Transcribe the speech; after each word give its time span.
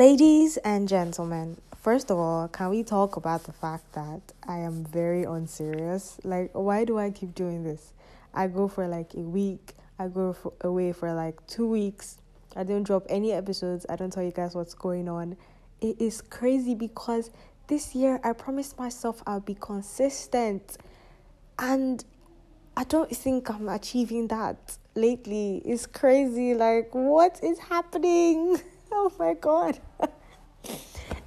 Ladies 0.00 0.56
and 0.56 0.88
gentlemen, 0.88 1.58
first 1.76 2.10
of 2.10 2.16
all, 2.16 2.48
can 2.48 2.70
we 2.70 2.82
talk 2.82 3.16
about 3.16 3.44
the 3.44 3.52
fact 3.52 3.92
that 3.92 4.22
I 4.48 4.60
am 4.60 4.82
very 4.82 5.24
unserious? 5.24 6.18
Like, 6.24 6.52
why 6.54 6.86
do 6.86 6.98
I 6.98 7.10
keep 7.10 7.34
doing 7.34 7.64
this? 7.64 7.92
I 8.32 8.46
go 8.46 8.66
for 8.66 8.88
like 8.88 9.12
a 9.12 9.20
week, 9.20 9.74
I 9.98 10.08
go 10.08 10.32
for, 10.32 10.54
away 10.62 10.92
for 10.92 11.12
like 11.12 11.46
two 11.46 11.68
weeks, 11.68 12.16
I 12.56 12.62
don't 12.62 12.82
drop 12.82 13.04
any 13.10 13.32
episodes, 13.32 13.84
I 13.90 13.96
don't 13.96 14.10
tell 14.10 14.22
you 14.22 14.30
guys 14.30 14.54
what's 14.54 14.72
going 14.72 15.06
on. 15.06 15.36
It 15.82 16.00
is 16.00 16.22
crazy 16.22 16.74
because 16.74 17.30
this 17.66 17.94
year 17.94 18.20
I 18.24 18.32
promised 18.32 18.78
myself 18.78 19.22
I'll 19.26 19.40
be 19.40 19.58
consistent, 19.60 20.78
and 21.58 22.02
I 22.74 22.84
don't 22.84 23.14
think 23.14 23.50
I'm 23.50 23.68
achieving 23.68 24.28
that 24.28 24.78
lately. 24.94 25.60
It's 25.62 25.84
crazy. 25.84 26.54
Like, 26.54 26.88
what 26.94 27.38
is 27.42 27.58
happening? 27.58 28.62
Oh 28.92 29.12
my 29.18 29.34
god. 29.34 29.78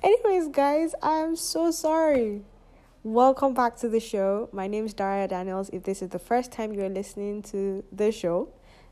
Anyways, 0.03 0.49
guys, 0.49 0.93
I'm 1.01 1.35
so 1.37 1.71
sorry. 1.71 2.41
Welcome 3.03 3.53
back 3.53 3.77
to 3.77 3.89
the 3.89 4.01
show. 4.01 4.49
My 4.51 4.67
name 4.67 4.85
is 4.85 4.93
Dara 4.93 5.27
Daniels. 5.29 5.69
If 5.71 5.83
this 5.83 6.01
is 6.01 6.09
the 6.09 6.19
first 6.19 6.51
time 6.51 6.73
you're 6.73 6.89
listening 6.89 7.41
to 7.43 7.83
the 7.91 8.11
show, 8.11 8.49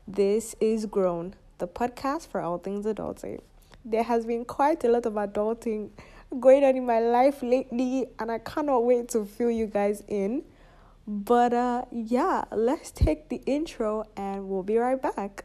this 0.08 0.54
is 0.58 0.86
Grown, 0.86 1.34
the 1.58 1.68
podcast 1.68 2.28
for 2.28 2.40
all 2.40 2.58
things 2.58 2.86
adulting. 2.86 3.40
There 3.84 4.02
has 4.02 4.24
been 4.24 4.46
quite 4.46 4.82
a 4.84 4.88
lot 4.88 5.04
of 5.04 5.14
adulting 5.14 5.90
going 6.40 6.64
on 6.64 6.74
in 6.74 6.86
my 6.86 7.00
life 7.00 7.42
lately, 7.42 8.06
and 8.18 8.30
I 8.30 8.38
cannot 8.38 8.84
wait 8.84 9.10
to 9.10 9.26
fill 9.26 9.50
you 9.50 9.66
guys 9.66 10.02
in. 10.08 10.44
But 11.06 11.52
uh 11.52 11.84
yeah, 11.90 12.44
let's 12.50 12.90
take 12.90 13.28
the 13.28 13.42
intro 13.44 14.04
and 14.16 14.48
we'll 14.48 14.62
be 14.62 14.78
right 14.78 15.00
back. 15.00 15.44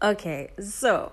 Okay, 0.00 0.50
so 0.60 1.10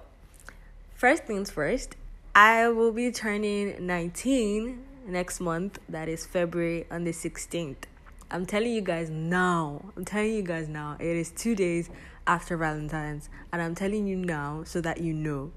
first 0.93 1.23
things 1.23 1.49
first, 1.49 1.95
I 2.35 2.69
will 2.69 2.91
be 2.91 3.11
turning 3.11 3.83
19 3.83 4.85
next 5.07 5.39
month. 5.39 5.79
That 5.89 6.07
is 6.07 6.27
February 6.27 6.85
on 6.91 7.03
the 7.03 7.09
16th. 7.09 7.85
I'm 8.29 8.45
telling 8.45 8.73
you 8.73 8.81
guys 8.81 9.09
now. 9.09 9.81
I'm 9.97 10.05
telling 10.05 10.35
you 10.35 10.43
guys 10.43 10.67
now. 10.67 10.97
It 10.99 11.07
is 11.07 11.31
two 11.31 11.55
days 11.55 11.89
after 12.27 12.57
Valentine's. 12.57 13.27
And 13.51 13.59
I'm 13.59 13.73
telling 13.73 14.05
you 14.05 14.17
now 14.17 14.61
so 14.65 14.81
that 14.81 15.01
you 15.01 15.13
know. 15.13 15.51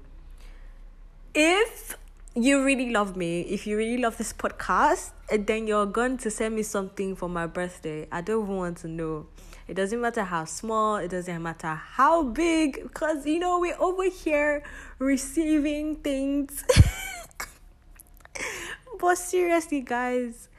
If 1.35 1.99
you 2.33 2.63
really 2.63 2.89
love 2.89 3.15
me, 3.15 3.41
if 3.41 3.67
you 3.67 3.77
really 3.77 4.01
love 4.01 4.17
this 4.17 4.33
podcast, 4.33 5.11
then 5.29 5.67
you're 5.67 5.85
going 5.85 6.17
to 6.17 6.31
send 6.31 6.55
me 6.55 6.63
something 6.63 7.15
for 7.15 7.29
my 7.29 7.45
birthday. 7.45 8.07
I 8.11 8.21
don't 8.21 8.47
want 8.47 8.77
to 8.77 8.87
know. 8.87 9.27
It 9.69 9.75
doesn't 9.75 10.01
matter 10.01 10.23
how 10.23 10.45
small, 10.45 10.95
it 10.95 11.09
doesn't 11.09 11.43
matter 11.43 11.75
how 11.75 12.23
big, 12.23 12.81
because 12.81 13.27
you 13.27 13.37
know, 13.37 13.59
we're 13.59 13.79
over 13.79 14.09
here 14.09 14.63
receiving 14.97 15.97
things. 15.97 16.65
but 18.99 19.15
seriously, 19.19 19.81
guys, 19.81 20.49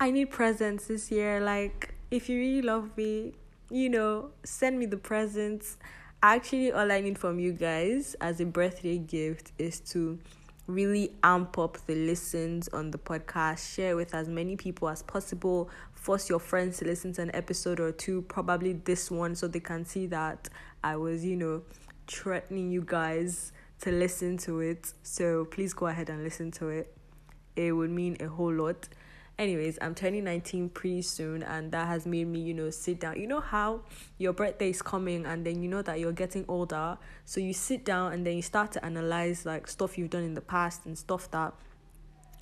I 0.00 0.10
need 0.10 0.30
presents 0.30 0.86
this 0.86 1.10
year. 1.10 1.40
Like, 1.40 1.92
if 2.10 2.30
you 2.30 2.38
really 2.38 2.62
love 2.62 2.96
me, 2.96 3.34
you 3.70 3.90
know, 3.90 4.30
send 4.44 4.78
me 4.78 4.86
the 4.86 4.96
presents. 4.96 5.76
Actually, 6.22 6.72
all 6.72 6.90
I 6.90 7.02
need 7.02 7.18
from 7.18 7.38
you 7.38 7.52
guys 7.52 8.16
as 8.22 8.40
a 8.40 8.46
birthday 8.46 8.96
gift 8.96 9.52
is 9.58 9.78
to 9.92 10.18
really 10.66 11.12
amp 11.22 11.58
up 11.58 11.78
the 11.86 11.94
listens 11.94 12.68
on 12.68 12.90
the 12.90 12.98
podcast, 12.98 13.74
share 13.74 13.96
with 13.96 14.14
as 14.14 14.28
many 14.28 14.56
people 14.56 14.88
as 14.88 15.02
possible, 15.02 15.70
force 15.92 16.28
your 16.28 16.38
friends 16.38 16.78
to 16.78 16.84
listen 16.84 17.12
to 17.14 17.22
an 17.22 17.30
episode 17.34 17.80
or 17.80 17.92
two, 17.92 18.22
probably 18.22 18.72
this 18.72 19.10
one, 19.10 19.34
so 19.34 19.46
they 19.46 19.60
can 19.60 19.84
see 19.84 20.06
that 20.06 20.48
I 20.82 20.96
was, 20.96 21.24
you 21.24 21.36
know, 21.36 21.62
threatening 22.06 22.70
you 22.70 22.82
guys 22.84 23.52
to 23.80 23.90
listen 23.90 24.38
to 24.38 24.60
it. 24.60 24.92
So 25.02 25.44
please 25.46 25.74
go 25.74 25.86
ahead 25.86 26.08
and 26.08 26.22
listen 26.22 26.50
to 26.52 26.68
it. 26.68 26.96
It 27.56 27.72
would 27.72 27.90
mean 27.90 28.16
a 28.20 28.28
whole 28.28 28.52
lot. 28.52 28.88
Anyways, 29.36 29.78
I'm 29.80 29.96
turning 29.96 30.24
19 30.24 30.68
pretty 30.68 31.02
soon, 31.02 31.42
and 31.42 31.72
that 31.72 31.88
has 31.88 32.06
made 32.06 32.28
me, 32.28 32.40
you 32.40 32.54
know, 32.54 32.70
sit 32.70 33.00
down. 33.00 33.18
You 33.20 33.26
know 33.26 33.40
how 33.40 33.80
your 34.16 34.32
birthday 34.32 34.70
is 34.70 34.80
coming, 34.80 35.26
and 35.26 35.44
then 35.44 35.60
you 35.60 35.68
know 35.68 35.82
that 35.82 35.98
you're 35.98 36.12
getting 36.12 36.44
older, 36.46 36.98
so 37.24 37.40
you 37.40 37.52
sit 37.52 37.84
down 37.84 38.12
and 38.12 38.24
then 38.24 38.36
you 38.36 38.42
start 38.42 38.70
to 38.72 38.84
analyze 38.84 39.44
like 39.44 39.66
stuff 39.66 39.98
you've 39.98 40.10
done 40.10 40.22
in 40.22 40.34
the 40.34 40.40
past 40.40 40.86
and 40.86 40.96
stuff 40.96 41.28
that 41.32 41.52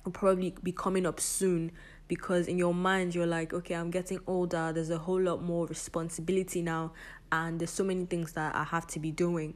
will 0.05 0.11
probably 0.11 0.53
be 0.61 0.71
coming 0.71 1.05
up 1.07 1.19
soon. 1.19 1.71
Because 2.07 2.47
in 2.47 2.57
your 2.59 2.73
mind 2.73 3.15
you're 3.15 3.25
like 3.25 3.53
okay 3.53 3.75
i'm 3.75 3.89
getting 3.89 4.19
older. 4.27 4.71
There's 4.73 4.89
a 4.89 4.97
whole 4.97 5.21
lot 5.21 5.41
more 5.41 5.65
responsibility 5.65 6.61
now 6.61 6.91
and 7.31 7.59
there's 7.59 7.71
so 7.71 7.83
many 7.83 8.05
things 8.05 8.33
that 8.33 8.53
i 8.53 8.63
have 8.63 8.85
to 8.85 8.99
be 8.99 9.09
doing 9.09 9.55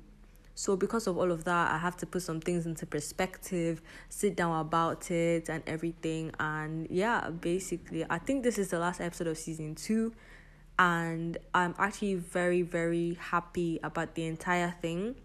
so 0.58 0.76
because 0.76 1.06
of 1.06 1.20
all 1.20 1.32
of 1.32 1.44
that 1.44 1.72
i 1.72 1.78
have 1.78 1.96
to 1.96 2.08
put 2.08 2.24
some 2.24 2.42
things 2.42 2.66
into 2.66 2.84
perspective 2.84 3.80
sit 4.10 4.36
down 4.36 4.60
about 4.60 5.12
it 5.12 5.50
and 5.50 5.62
everything. 5.68 6.32
And 6.40 6.88
yeah 6.90 7.30
basically 7.30 8.04
i 8.10 8.18
think 8.18 8.42
this 8.42 8.58
is 8.58 8.70
the 8.70 8.80
last 8.80 9.00
episode 9.00 9.28
of 9.28 9.38
season 9.38 9.76
two. 9.76 10.14
And 10.80 11.38
i'm 11.54 11.76
actually 11.78 12.16
very 12.16 12.64
very 12.64 13.20
happy 13.22 13.80
about 13.84 14.16
the 14.16 14.26
entire 14.26 14.74
thing. 14.82 15.16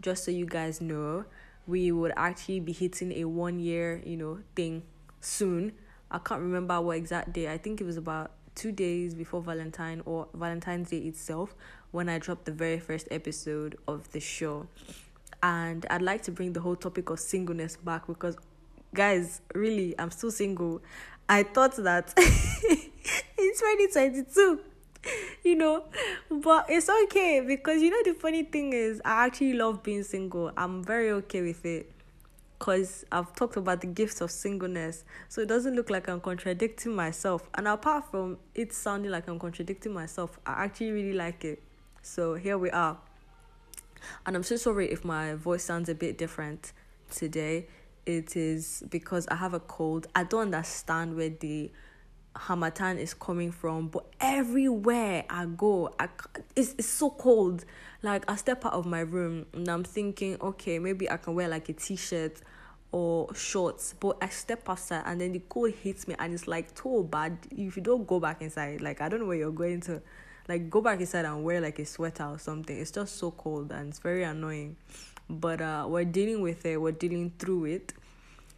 Just 0.00 0.22
so 0.22 0.30
you 0.30 0.46
guys 0.46 0.80
know 0.80 1.24
we 1.66 1.90
would 1.90 2.12
actually 2.16 2.60
be 2.60 2.72
hitting 2.72 3.10
a 3.14 3.24
one 3.24 3.58
year 3.58 4.00
you 4.06 4.16
know 4.16 4.38
thing 4.54 4.84
soon. 5.20 5.72
I 6.08 6.18
can't 6.18 6.40
remember 6.40 6.80
what 6.80 6.96
exact 6.96 7.32
day. 7.32 7.52
I 7.52 7.58
think 7.58 7.80
it 7.80 7.84
was 7.84 7.96
about 7.96 8.30
two 8.54 8.70
days 8.70 9.14
before 9.14 9.40
Valentine 9.40 10.02
or 10.04 10.28
Valentine's 10.34 10.90
Day 10.90 10.98
itself 10.98 11.54
when 11.90 12.08
I 12.08 12.18
dropped 12.18 12.44
the 12.44 12.52
very 12.52 12.78
first 12.78 13.08
episode 13.10 13.78
of 13.86 14.10
the 14.12 14.20
show. 14.20 14.66
And 15.42 15.86
I'd 15.90 16.02
like 16.02 16.22
to 16.22 16.30
bring 16.32 16.52
the 16.52 16.60
whole 16.60 16.76
topic 16.76 17.10
of 17.10 17.20
singleness 17.20 17.76
back 17.76 18.06
because, 18.06 18.36
guys, 18.94 19.40
really, 19.54 19.94
I'm 19.98 20.10
still 20.10 20.30
single. 20.30 20.82
I 21.28 21.42
thought 21.42 21.76
that 21.76 22.12
it's 22.16 23.60
2022, 23.60 24.60
you 25.44 25.54
know, 25.54 25.84
but 26.30 26.66
it's 26.68 26.88
okay 27.04 27.42
because, 27.46 27.82
you 27.82 27.90
know, 27.90 28.12
the 28.12 28.18
funny 28.18 28.42
thing 28.44 28.72
is, 28.72 29.00
I 29.04 29.26
actually 29.26 29.52
love 29.52 29.82
being 29.82 30.02
single. 30.02 30.50
I'm 30.56 30.82
very 30.82 31.10
okay 31.12 31.42
with 31.42 31.64
it 31.64 31.92
because 32.58 33.04
I've 33.12 33.34
talked 33.34 33.56
about 33.56 33.80
the 33.80 33.86
gifts 33.86 34.20
of 34.20 34.30
singleness. 34.30 35.04
So 35.28 35.42
it 35.42 35.48
doesn't 35.48 35.76
look 35.76 35.90
like 35.90 36.08
I'm 36.08 36.20
contradicting 36.20 36.94
myself. 36.94 37.48
And 37.54 37.68
apart 37.68 38.10
from 38.10 38.38
it 38.54 38.72
sounding 38.72 39.12
like 39.12 39.28
I'm 39.28 39.38
contradicting 39.38 39.92
myself, 39.92 40.38
I 40.44 40.64
actually 40.64 40.90
really 40.90 41.14
like 41.14 41.44
it. 41.44 41.62
So 42.08 42.36
here 42.36 42.56
we 42.56 42.70
are. 42.70 42.96
And 44.24 44.34
I'm 44.34 44.42
so 44.42 44.56
sorry 44.56 44.90
if 44.90 45.04
my 45.04 45.34
voice 45.34 45.62
sounds 45.62 45.90
a 45.90 45.94
bit 45.94 46.16
different 46.16 46.72
today. 47.10 47.66
It 48.06 48.34
is 48.34 48.82
because 48.88 49.28
I 49.28 49.34
have 49.34 49.52
a 49.52 49.60
cold. 49.60 50.06
I 50.14 50.24
don't 50.24 50.54
understand 50.54 51.16
where 51.16 51.28
the 51.28 51.70
harmattan 52.34 52.98
is 52.98 53.12
coming 53.12 53.52
from, 53.52 53.88
but 53.88 54.06
everywhere 54.20 55.26
I 55.28 55.44
go, 55.44 55.94
I, 56.00 56.08
it's, 56.56 56.74
it's 56.78 56.88
so 56.88 57.10
cold. 57.10 57.66
Like, 58.02 58.24
I 58.26 58.36
step 58.36 58.64
out 58.64 58.72
of 58.72 58.86
my 58.86 59.00
room 59.00 59.44
and 59.52 59.68
I'm 59.68 59.84
thinking, 59.84 60.38
okay, 60.40 60.78
maybe 60.78 61.10
I 61.10 61.18
can 61.18 61.34
wear 61.34 61.48
like 61.48 61.68
a 61.68 61.74
t 61.74 61.94
shirt 61.94 62.40
or 62.90 63.34
shorts, 63.34 63.94
but 64.00 64.16
I 64.22 64.30
step 64.30 64.66
outside 64.66 65.02
and 65.04 65.20
then 65.20 65.32
the 65.32 65.40
cold 65.40 65.72
hits 65.74 66.08
me 66.08 66.14
and 66.18 66.32
it's 66.32 66.48
like 66.48 66.74
too 66.74 67.06
bad. 67.10 67.36
If 67.50 67.76
you 67.76 67.82
don't 67.82 68.06
go 68.06 68.18
back 68.18 68.40
inside, 68.40 68.80
like, 68.80 69.02
I 69.02 69.10
don't 69.10 69.20
know 69.20 69.26
where 69.26 69.36
you're 69.36 69.50
going 69.50 69.82
to, 69.82 70.00
like, 70.48 70.70
go 70.70 70.80
back 70.80 71.00
inside 71.00 71.24
and 71.24 71.44
wear 71.44 71.60
like 71.60 71.78
a 71.78 71.84
sweater 71.84 72.24
or 72.24 72.38
something. 72.38 72.76
It's 72.76 72.90
just 72.90 73.16
so 73.16 73.30
cold 73.30 73.70
and 73.70 73.90
it's 73.90 73.98
very 73.98 74.24
annoying. 74.24 74.76
But 75.28 75.60
uh, 75.60 75.86
we're 75.88 76.04
dealing 76.04 76.40
with 76.40 76.64
it, 76.64 76.80
we're 76.80 76.92
dealing 76.92 77.32
through 77.38 77.66
it 77.66 77.92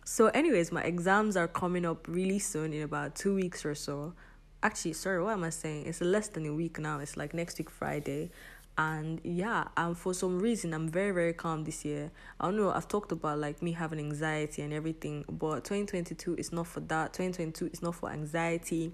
so, 0.05 0.27
anyways, 0.27 0.73
my 0.73 0.83
exams 0.83 1.37
are 1.37 1.47
coming 1.47 1.85
up 1.85 2.09
really 2.09 2.41
soon 2.41 2.73
in 2.73 2.83
about 2.83 3.15
two 3.15 3.35
weeks 3.35 3.65
or 3.65 3.77
so. 3.77 4.15
Actually, 4.61 4.95
sorry, 4.95 5.23
what 5.23 5.35
am 5.35 5.45
I 5.45 5.51
saying? 5.51 5.87
It's 5.87 6.01
less 6.01 6.27
than 6.27 6.47
a 6.47 6.53
week 6.53 6.81
now. 6.81 6.99
It's 6.99 7.17
like 7.17 7.33
next 7.33 7.59
week, 7.59 7.71
Friday. 7.71 8.33
And 8.77 9.21
yeah, 9.23 9.69
and 9.77 9.97
for 9.97 10.13
some 10.13 10.41
reason, 10.41 10.75
I'm 10.75 10.89
very, 10.89 11.13
very 11.13 11.33
calm 11.33 11.63
this 11.63 11.85
year. 11.85 12.11
I 12.41 12.47
don't 12.47 12.57
know, 12.57 12.71
I've 12.71 12.89
talked 12.89 13.13
about 13.13 13.39
like 13.39 13.63
me 13.63 13.71
having 13.71 14.01
anxiety 14.01 14.63
and 14.63 14.73
everything, 14.73 15.25
but 15.29 15.63
2022 15.63 16.35
is 16.35 16.53
not 16.53 16.67
for 16.67 16.81
that. 16.81 17.13
2022 17.13 17.71
is 17.73 17.81
not 17.81 17.95
for 17.95 18.11
anxiety. 18.11 18.93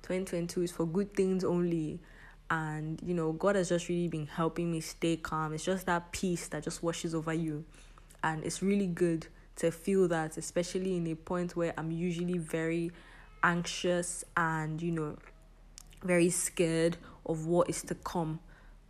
2022 0.00 0.62
is 0.62 0.72
for 0.72 0.86
good 0.86 1.14
things 1.14 1.44
only. 1.44 2.00
And 2.50 3.00
you 3.04 3.14
know, 3.14 3.32
God 3.32 3.56
has 3.56 3.70
just 3.70 3.88
really 3.88 4.08
been 4.08 4.26
helping 4.26 4.70
me 4.70 4.80
stay 4.80 5.16
calm. 5.16 5.52
It's 5.54 5.64
just 5.64 5.86
that 5.86 6.12
peace 6.12 6.48
that 6.48 6.62
just 6.62 6.82
washes 6.82 7.14
over 7.14 7.32
you. 7.32 7.64
And 8.22 8.44
it's 8.44 8.62
really 8.62 8.86
good 8.86 9.26
to 9.56 9.70
feel 9.70 10.08
that, 10.08 10.36
especially 10.36 10.96
in 10.96 11.06
a 11.06 11.14
point 11.14 11.56
where 11.56 11.72
I'm 11.76 11.90
usually 11.90 12.38
very 12.38 12.90
anxious 13.44 14.24
and 14.38 14.80
you 14.80 14.90
know 14.90 15.16
very 16.02 16.30
scared 16.30 16.96
of 17.26 17.46
what 17.46 17.68
is 17.68 17.82
to 17.82 17.94
come 17.94 18.40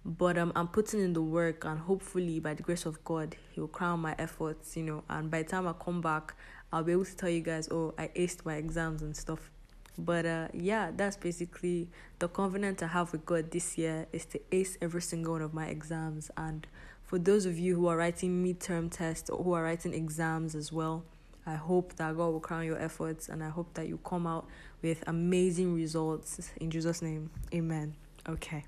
but 0.04 0.38
um, 0.38 0.52
i'm 0.54 0.68
putting 0.68 1.00
in 1.00 1.12
the 1.12 1.20
work 1.20 1.64
and 1.64 1.80
hopefully 1.80 2.38
by 2.38 2.54
the 2.54 2.62
grace 2.62 2.86
of 2.86 3.02
god 3.04 3.36
he'll 3.52 3.66
crown 3.66 3.98
my 3.98 4.14
efforts 4.16 4.76
you 4.76 4.84
know 4.84 5.02
and 5.10 5.30
by 5.30 5.42
the 5.42 5.48
time 5.48 5.66
i 5.66 5.72
come 5.72 6.00
back 6.00 6.34
i'll 6.72 6.84
be 6.84 6.92
able 6.92 7.04
to 7.04 7.16
tell 7.16 7.28
you 7.28 7.40
guys 7.40 7.68
oh 7.72 7.92
i 7.98 8.06
aced 8.16 8.44
my 8.44 8.54
exams 8.54 9.02
and 9.02 9.16
stuff 9.16 9.50
but 9.98 10.26
uh, 10.26 10.48
yeah 10.52 10.90
that's 10.96 11.16
basically 11.16 11.88
the 12.18 12.28
covenant 12.28 12.82
i 12.82 12.86
have 12.86 13.12
with 13.12 13.24
god 13.24 13.50
this 13.50 13.78
year 13.78 14.06
is 14.12 14.24
to 14.24 14.40
ace 14.52 14.76
every 14.82 15.02
single 15.02 15.32
one 15.32 15.42
of 15.42 15.54
my 15.54 15.66
exams 15.66 16.30
and 16.36 16.66
for 17.02 17.18
those 17.18 17.46
of 17.46 17.58
you 17.58 17.76
who 17.76 17.86
are 17.86 17.96
writing 17.96 18.44
midterm 18.44 18.90
tests 18.90 19.30
or 19.30 19.42
who 19.42 19.52
are 19.52 19.62
writing 19.62 19.94
exams 19.94 20.54
as 20.54 20.72
well 20.72 21.04
I 21.46 21.56
hope 21.56 21.94
that 21.96 22.16
God 22.16 22.32
will 22.32 22.40
crown 22.40 22.64
your 22.64 22.80
efforts 22.80 23.28
and 23.28 23.44
I 23.44 23.50
hope 23.50 23.74
that 23.74 23.86
you 23.86 23.98
come 23.98 24.26
out 24.26 24.46
with 24.82 25.04
amazing 25.06 25.74
results 25.74 26.50
in 26.58 26.70
Jesus' 26.70 27.02
name. 27.02 27.30
Amen. 27.52 27.94
Okay. 28.26 28.64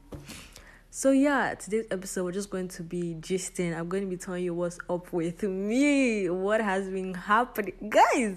So 0.91 1.11
yeah, 1.11 1.55
today's 1.55 1.87
episode 1.91 2.25
we're 2.25 2.33
just 2.33 2.51
going 2.51 2.69
to 2.69 2.83
be 2.83 3.17
gisting. 3.21 3.77
I'm 3.77 3.89
going 3.89 4.03
to 4.03 4.09
be 4.09 4.17
telling 4.17 4.45
you 4.45 4.55
what's 4.55 4.79
up 4.91 5.13
with 5.13 5.43
me, 5.43 6.29
what 6.29 6.61
has 6.61 6.89
been 6.89 7.15
happening. 7.15 7.75
Guys, 7.89 8.37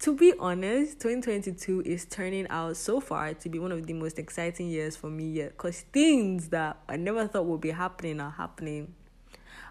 to 0.00 0.14
be 0.14 0.32
honest, 0.38 1.00
2022 1.00 1.82
is 1.82 2.04
turning 2.04 2.46
out 2.48 2.76
so 2.76 3.00
far 3.00 3.34
to 3.34 3.48
be 3.48 3.58
one 3.58 3.72
of 3.72 3.86
the 3.86 3.92
most 3.92 4.18
exciting 4.18 4.68
years 4.68 4.96
for 4.96 5.10
me 5.10 5.28
yet 5.28 5.50
because 5.50 5.80
things 5.92 6.48
that 6.48 6.78
I 6.88 6.96
never 6.96 7.26
thought 7.26 7.46
would 7.46 7.60
be 7.60 7.70
happening 7.70 8.20
are 8.20 8.30
happening. 8.30 8.94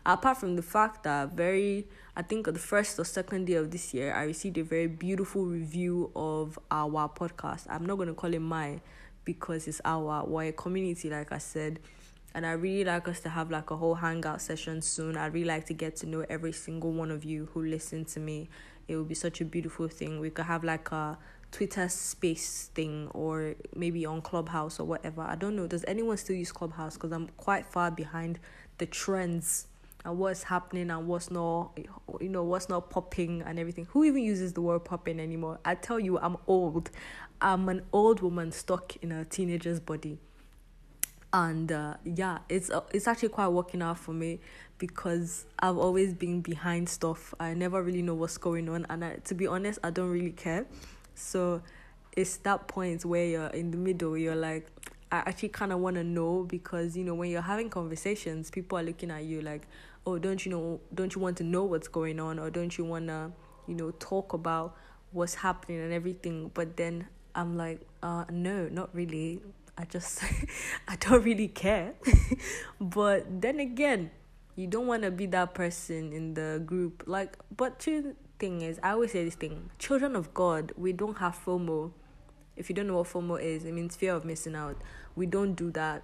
Apart 0.06 0.38
from 0.38 0.56
the 0.56 0.62
fact 0.62 1.04
that 1.04 1.34
very 1.34 1.88
I 2.18 2.24
think 2.24 2.46
the 2.48 2.58
first 2.58 2.98
or 2.98 3.06
second 3.06 3.46
day 3.46 3.54
of 3.54 3.70
this 3.70 3.94
year, 3.94 4.12
I 4.12 4.24
received 4.24 4.58
a 4.58 4.64
very 4.64 4.88
beautiful 4.88 5.46
review 5.46 6.12
of 6.16 6.58
our 6.72 7.08
podcast. 7.08 7.68
I'm 7.70 7.86
not 7.86 7.98
going 7.98 8.08
to 8.08 8.16
call 8.16 8.34
it 8.34 8.40
mine 8.40 8.82
because 9.24 9.68
it's 9.68 9.82
our, 9.86 10.26
a 10.42 10.52
community, 10.52 11.12
like 11.12 11.32
I 11.32 11.38
said. 11.38 11.80
And 12.34 12.44
I 12.44 12.54
really 12.54 12.86
like 12.86 13.08
us 13.08 13.20
to 13.20 13.30
have 13.30 13.52
like 13.52 13.70
a 13.70 13.78
whole 13.78 13.94
hangout 13.94 14.42
session 14.42 14.82
soon. 14.82 15.16
I'd 15.16 15.32
really 15.34 15.48
like 15.48 15.68
to 15.68 15.74
get 15.74 15.96
to 15.98 16.08
know 16.08 16.26
every 16.28 16.54
single 16.54 16.92
one 16.92 17.12
of 17.12 17.24
you 17.24 17.50
who 17.54 17.64
listen 17.64 18.04
to 18.06 18.20
me. 18.20 18.50
It 18.88 18.96
would 18.96 19.08
be 19.08 19.16
such 19.16 19.42
a 19.42 19.46
beautiful 19.46 19.88
thing. 19.88 20.20
We 20.20 20.30
could 20.30 20.46
have 20.46 20.64
like 20.64 20.92
a 20.92 21.18
Twitter 21.52 21.90
space 21.90 22.70
thing 22.74 23.10
or 23.14 23.56
maybe 23.76 24.06
on 24.06 24.22
Clubhouse 24.22 24.80
or 24.80 24.86
whatever. 24.86 25.22
I 25.22 25.36
don't 25.36 25.56
know. 25.56 25.68
Does 25.68 25.86
anyone 25.88 26.18
still 26.18 26.36
use 26.36 26.52
Clubhouse? 26.52 26.96
Because 26.96 27.12
I'm 27.12 27.28
quite 27.38 27.66
far 27.66 27.92
behind 27.92 28.40
the 28.78 28.86
trends 28.86 29.68
and 30.06 30.18
what's 30.18 30.44
happening 30.44 30.90
and 30.90 31.08
what's 31.08 31.30
not 31.30 31.78
you 32.22 32.30
know 32.30 32.44
what's 32.44 32.70
not 32.70 32.90
popping 32.90 33.42
and 33.42 33.60
everything 33.60 33.86
who 33.92 34.04
even 34.04 34.24
uses 34.24 34.54
the 34.54 34.62
word 34.62 34.80
popping 34.86 35.20
anymore 35.20 35.60
i 35.66 35.76
tell 35.76 36.00
you 36.00 36.18
i'm 36.20 36.38
old 36.48 36.90
i'm 37.42 37.68
an 37.68 37.82
old 37.92 38.22
woman 38.22 38.52
stuck 38.52 38.96
in 38.98 39.12
a 39.12 39.26
teenager's 39.26 39.80
body 39.80 40.18
and 41.34 41.72
uh, 41.72 41.94
yeah 42.04 42.40
it's 42.50 42.70
uh, 42.70 42.82
it's 42.92 43.08
actually 43.08 43.30
quite 43.30 43.48
working 43.48 43.82
out 43.82 43.98
for 43.98 44.14
me 44.14 44.40
because 44.78 45.46
i've 45.60 45.78
always 45.78 46.14
been 46.14 46.42
behind 46.42 46.88
stuff 46.88 47.34
i 47.40 47.54
never 47.54 47.84
really 47.84 48.02
know 48.02 48.14
what's 48.14 48.38
going 48.38 48.70
on 48.70 48.86
and 48.90 49.04
I, 49.04 49.16
to 49.26 49.36
be 49.36 49.46
honest 49.48 49.80
i 49.84 49.90
don't 49.90 50.10
really 50.10 50.32
care 50.32 50.66
so 51.16 51.62
it's 52.16 52.38
that 52.38 52.68
point 52.68 53.04
where 53.04 53.26
you're 53.26 53.48
in 53.48 53.72
the 53.72 53.78
middle 53.78 54.18
you're 54.18 54.36
like 54.36 54.68
I 55.12 55.18
actually 55.20 55.50
kind 55.50 55.72
of 55.72 55.80
want 55.80 55.96
to 55.96 56.04
know 56.04 56.44
because 56.44 56.98
you 56.98 57.04
know 57.04 57.14
when 57.14 57.30
you're 57.30 57.42
having 57.42 57.70
conversations, 57.70 58.52
people 58.52 58.78
are 58.78 58.84
looking 58.84 59.10
at 59.10 59.24
you 59.24 59.42
like, 59.42 59.68
oh, 60.06 60.18
don't 60.18 60.46
you 60.46 60.52
know? 60.52 60.82
Don't 60.94 61.16
you 61.16 61.22
want 61.22 61.38
to 61.38 61.44
know 61.44 61.64
what's 61.64 61.88
going 61.88 62.20
on, 62.20 62.40
or 62.40 62.50
don't 62.50 62.78
you 62.78 62.84
want 62.84 63.08
to, 63.08 63.32
you 63.68 63.76
know, 63.76 63.92
talk 64.00 64.34
about 64.34 64.76
what's 65.12 65.36
happening 65.36 65.80
and 65.80 65.94
everything? 65.94 66.52
But 66.54 66.76
then 66.76 67.08
I'm 67.36 67.56
like, 67.56 67.82
uh, 68.04 68.26
no, 68.30 68.68
not 68.68 68.94
really. 68.94 69.42
I 69.78 69.86
just, 69.86 70.24
I 70.88 70.96
don't 70.98 71.24
really 71.24 71.48
care. 71.48 71.94
but 72.82 73.42
then 73.42 73.60
again, 73.60 74.12
you 74.56 74.68
don't 74.68 74.88
want 74.88 75.04
to 75.04 75.12
be 75.12 75.28
that 75.28 75.54
person 75.54 76.12
in 76.12 76.34
the 76.34 76.62
group. 76.66 77.04
Like, 77.06 77.38
but 77.56 77.80
two 77.80 78.16
thing 78.40 78.62
is, 78.62 78.80
I 78.82 78.92
always 78.92 79.12
say 79.12 79.24
this 79.24 79.36
thing: 79.36 79.70
children 79.78 80.16
of 80.16 80.34
God, 80.34 80.72
we 80.76 80.94
don't 80.94 81.20
have 81.20 81.40
FOMO 81.46 81.92
if 82.58 82.70
you 82.70 82.76
don't 82.76 82.88
know 82.88 82.98
what 82.98 83.08
FOMO 83.08 83.40
is, 83.40 83.64
it 83.64 83.74
means 83.74 83.96
fear 83.96 84.14
of 84.14 84.26
missing 84.26 84.56
out. 84.56 84.82
We 85.16 85.28
don't 85.28 85.54
do 85.54 85.72
that. 85.72 86.04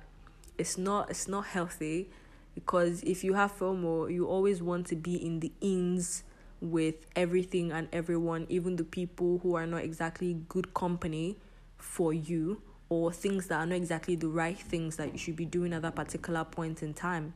It's 0.57 0.77
not 0.77 1.09
it's 1.09 1.27
not 1.27 1.47
healthy 1.47 2.09
because 2.53 3.01
if 3.01 3.23
you 3.23 3.33
have 3.33 3.57
FOMO, 3.57 4.13
you 4.13 4.27
always 4.27 4.61
want 4.61 4.85
to 4.87 4.95
be 4.95 5.15
in 5.15 5.39
the 5.39 5.51
ins 5.59 6.23
with 6.61 7.07
everything 7.15 7.71
and 7.71 7.89
everyone, 7.91 8.45
even 8.49 8.75
the 8.75 8.83
people 8.83 9.39
who 9.39 9.55
are 9.55 9.65
not 9.65 9.83
exactly 9.83 10.37
good 10.47 10.73
company 10.73 11.37
for 11.77 12.13
you 12.13 12.61
or 12.93 13.11
things 13.11 13.47
that 13.47 13.55
are 13.55 13.65
not 13.65 13.75
exactly 13.75 14.15
the 14.15 14.27
right 14.27 14.57
things 14.57 14.97
that 14.97 15.11
you 15.11 15.17
should 15.17 15.35
be 15.35 15.45
doing 15.45 15.73
at 15.73 15.81
that 15.81 15.95
particular 15.95 16.43
point 16.43 16.83
in 16.83 16.93
time. 16.93 17.33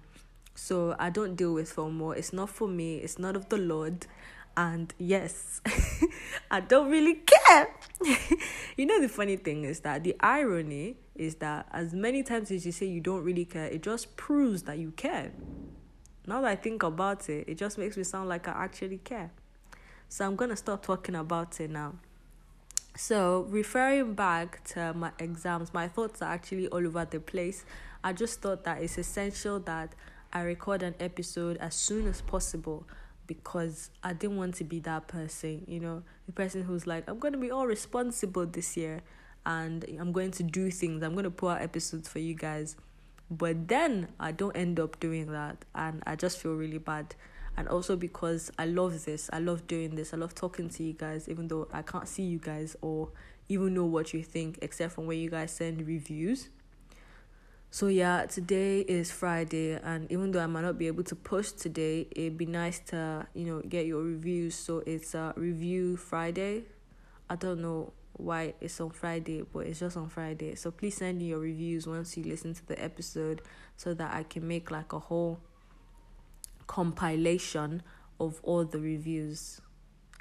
So 0.54 0.95
I 1.00 1.09
don't 1.09 1.36
deal 1.36 1.54
with 1.54 1.75
FOMO. 1.75 2.15
It's 2.15 2.31
not 2.31 2.50
for 2.50 2.68
me. 2.68 2.98
It's 2.98 3.18
not 3.18 3.36
of 3.36 3.50
the 3.50 3.57
Lord. 3.57 4.06
And 4.56 4.94
yes, 4.98 5.62
I 6.51 6.59
don't 6.62 6.89
really 6.89 7.21
care. 7.25 7.75
you 8.77 8.86
know, 8.86 9.01
the 9.01 9.09
funny 9.09 9.38
thing 9.38 9.63
is 9.63 9.80
that 9.81 10.04
the 10.04 10.15
irony 10.19 10.98
is 11.15 11.36
that 11.36 11.68
as 11.71 11.94
many 11.94 12.24
times 12.24 12.51
as 12.51 12.65
you 12.65 12.71
say 12.71 12.86
you 12.86 13.01
don't 13.01 13.24
really 13.24 13.45
care, 13.45 13.65
it 13.65 13.83
just 13.83 14.15
proves 14.15 14.63
that 14.63 14.77
you 14.77 14.92
care. 14.92 15.31
Now 16.25 16.42
that 16.42 16.50
I 16.50 16.56
think 16.56 16.83
about 16.83 17.30
it, 17.30 17.48
it 17.48 17.57
just 17.57 17.77
makes 17.77 17.98
me 17.98 18.03
sound 18.03 18.30
like 18.30 18.48
I 18.48 18.63
actually 18.63 18.98
care. 18.98 19.31
So 20.10 20.25
I'm 20.25 20.36
going 20.36 20.50
to 20.50 20.56
stop 20.57 20.83
talking 20.83 21.15
about 21.15 21.60
it 21.60 21.69
now. 21.69 21.94
So, 23.00 23.46
referring 23.50 24.16
back 24.16 24.64
to 24.70 24.92
my 24.92 25.12
exams, 25.20 25.72
my 25.72 25.88
thoughts 25.88 26.24
are 26.24 26.34
actually 26.34 26.68
all 26.70 26.84
over 26.84 27.06
the 27.06 27.20
place. 27.20 27.64
I 28.04 28.12
just 28.12 28.42
thought 28.42 28.64
that 28.64 28.82
it's 28.82 28.98
essential 28.98 29.60
that 29.62 29.94
I 30.34 30.42
record 30.42 30.82
an 30.82 30.96
episode 31.00 31.58
as 31.58 31.76
soon 31.76 32.08
as 32.08 32.22
possible 32.22 32.88
because 33.28 33.92
I 34.04 34.14
didn't 34.14 34.38
want 34.38 34.56
to 34.56 34.64
be 34.64 34.80
that 34.80 35.08
person, 35.08 35.64
you 35.68 35.80
know, 35.80 36.02
the 36.26 36.32
person 36.32 36.64
who's 36.64 36.88
like, 36.88 37.08
I'm 37.08 37.20
going 37.20 37.34
to 37.34 37.40
be 37.40 37.52
all 37.52 37.68
responsible 37.68 38.48
this 38.48 38.76
year 38.76 39.04
and 39.46 39.86
I'm 40.00 40.12
going 40.12 40.32
to 40.32 40.44
do 40.44 40.72
things, 40.72 41.04
I'm 41.04 41.14
going 41.14 41.26
to 41.26 41.30
put 41.30 41.50
out 41.50 41.62
episodes 41.62 42.10
for 42.10 42.18
you 42.18 42.34
guys. 42.34 42.78
But 43.30 43.68
then 43.68 44.08
I 44.20 44.32
don't 44.32 44.58
end 44.58 44.80
up 44.80 45.00
doing 45.00 45.32
that 45.34 45.66
and 45.76 46.02
I 46.08 46.16
just 46.16 46.40
feel 46.40 46.56
really 46.56 46.80
bad. 46.80 47.14
And 47.57 47.68
also 47.68 47.95
because 47.95 48.51
I 48.58 48.65
love 48.65 49.05
this, 49.05 49.29
I 49.34 49.39
love 49.39 49.67
doing 49.67 49.96
this, 49.96 50.13
I 50.13 50.17
love 50.17 50.36
talking 50.36 50.70
to 50.70 50.84
you 50.84 50.93
guys, 50.93 51.27
even 51.27 51.48
though 51.48 51.67
I 51.74 51.82
can't 51.82 52.08
see 52.08 52.24
you 52.24 52.38
guys 52.38 52.75
or 52.82 53.10
even 53.50 53.74
know 53.74 53.86
what 53.86 54.13
you 54.13 54.24
think, 54.24 54.60
except 54.62 54.93
from 54.93 55.08
when 55.08 55.17
you 55.17 55.29
guys 55.29 55.51
send 55.51 55.86
reviews 55.88 56.50
so 57.70 57.88
yeah, 57.88 58.25
today 58.25 58.79
is 58.79 59.12
Friday, 59.12 59.74
and 59.74 60.10
even 60.12 60.32
though 60.32 60.39
I 60.39 60.48
might 60.48 60.62
not 60.62 60.77
be 60.77 60.88
able 60.88 61.03
to 61.03 61.15
post 61.15 61.60
today, 61.60 62.08
it'd 62.12 62.38
be 62.38 62.46
nice 62.46 62.79
to 62.88 63.27
you 63.34 63.46
know 63.46 63.62
get 63.62 63.86
your 63.86 64.01
reviews. 64.01 64.55
So 64.55 64.82
it's 64.86 65.13
a 65.13 65.34
review 65.36 65.98
Friday. 65.98 66.63
I 67.29 67.36
don't 67.36 67.62
know 67.62 67.91
why 68.13 68.53
it's 68.62 68.79
on 68.79 68.91
Friday, 68.91 69.43
but 69.51 69.67
it's 69.67 69.79
just 69.82 69.98
on 69.98 70.08
Friday. 70.08 70.55
So 70.55 70.72
please 70.72 70.96
send 70.96 71.20
me 71.20 71.25
your 71.25 71.39
reviews 71.39 71.86
once 71.86 72.15
you 72.15 72.24
listen 72.24 72.53
to 72.53 72.65
the 72.65 72.82
episode, 72.82 73.41
so 73.75 73.93
that 73.93 74.13
I 74.13 74.24
can 74.24 74.48
make 74.48 74.72
like 74.72 74.93
a 74.93 75.00
whole 75.00 75.39
compilation 76.67 77.81
of 78.19 78.39
all 78.43 78.65
the 78.65 78.79
reviews. 78.79 79.62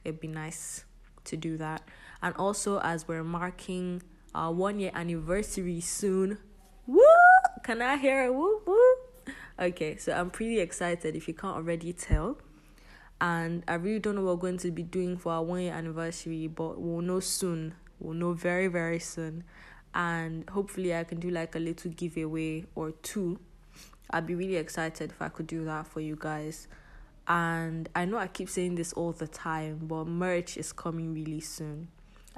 It'd 0.04 0.20
be 0.20 0.28
nice 0.28 0.84
to 1.24 1.36
do 1.36 1.56
that, 1.58 1.82
and 2.22 2.34
also 2.36 2.80
as 2.80 3.08
we're 3.08 3.24
marking 3.24 4.02
our 4.34 4.52
one 4.52 4.78
year 4.78 4.92
anniversary 4.94 5.80
soon. 5.80 6.38
Woo! 6.86 7.02
Can 7.64 7.82
I 7.82 7.96
hear 7.96 8.26
a 8.26 8.32
whoop 8.32 8.66
whoop? 8.66 9.32
Okay, 9.58 9.96
so 9.96 10.12
I'm 10.12 10.30
pretty 10.30 10.60
excited 10.60 11.16
if 11.16 11.26
you 11.26 11.34
can't 11.34 11.56
already 11.56 11.92
tell. 11.92 12.38
And 13.20 13.64
I 13.66 13.74
really 13.74 13.98
don't 13.98 14.16
know 14.16 14.22
what 14.22 14.36
we're 14.36 14.42
going 14.42 14.58
to 14.58 14.70
be 14.70 14.82
doing 14.82 15.16
for 15.16 15.32
our 15.32 15.42
one 15.42 15.62
year 15.62 15.72
anniversary, 15.72 16.46
but 16.46 16.78
we'll 16.78 17.00
know 17.00 17.20
soon. 17.20 17.74
We'll 17.98 18.14
know 18.14 18.34
very, 18.34 18.68
very 18.68 18.98
soon. 18.98 19.44
And 19.94 20.48
hopefully, 20.50 20.94
I 20.94 21.04
can 21.04 21.18
do 21.18 21.30
like 21.30 21.54
a 21.54 21.58
little 21.58 21.90
giveaway 21.90 22.66
or 22.74 22.90
two. 22.90 23.40
I'd 24.10 24.26
be 24.26 24.34
really 24.34 24.56
excited 24.56 25.10
if 25.10 25.20
I 25.20 25.28
could 25.28 25.46
do 25.46 25.64
that 25.64 25.86
for 25.86 26.00
you 26.00 26.16
guys. 26.18 26.68
And 27.28 27.88
I 27.94 28.04
know 28.04 28.18
I 28.18 28.28
keep 28.28 28.48
saying 28.48 28.76
this 28.76 28.92
all 28.92 29.12
the 29.12 29.26
time, 29.26 29.80
but 29.82 30.06
merch 30.06 30.56
is 30.56 30.72
coming 30.72 31.12
really 31.12 31.40
soon. 31.40 31.88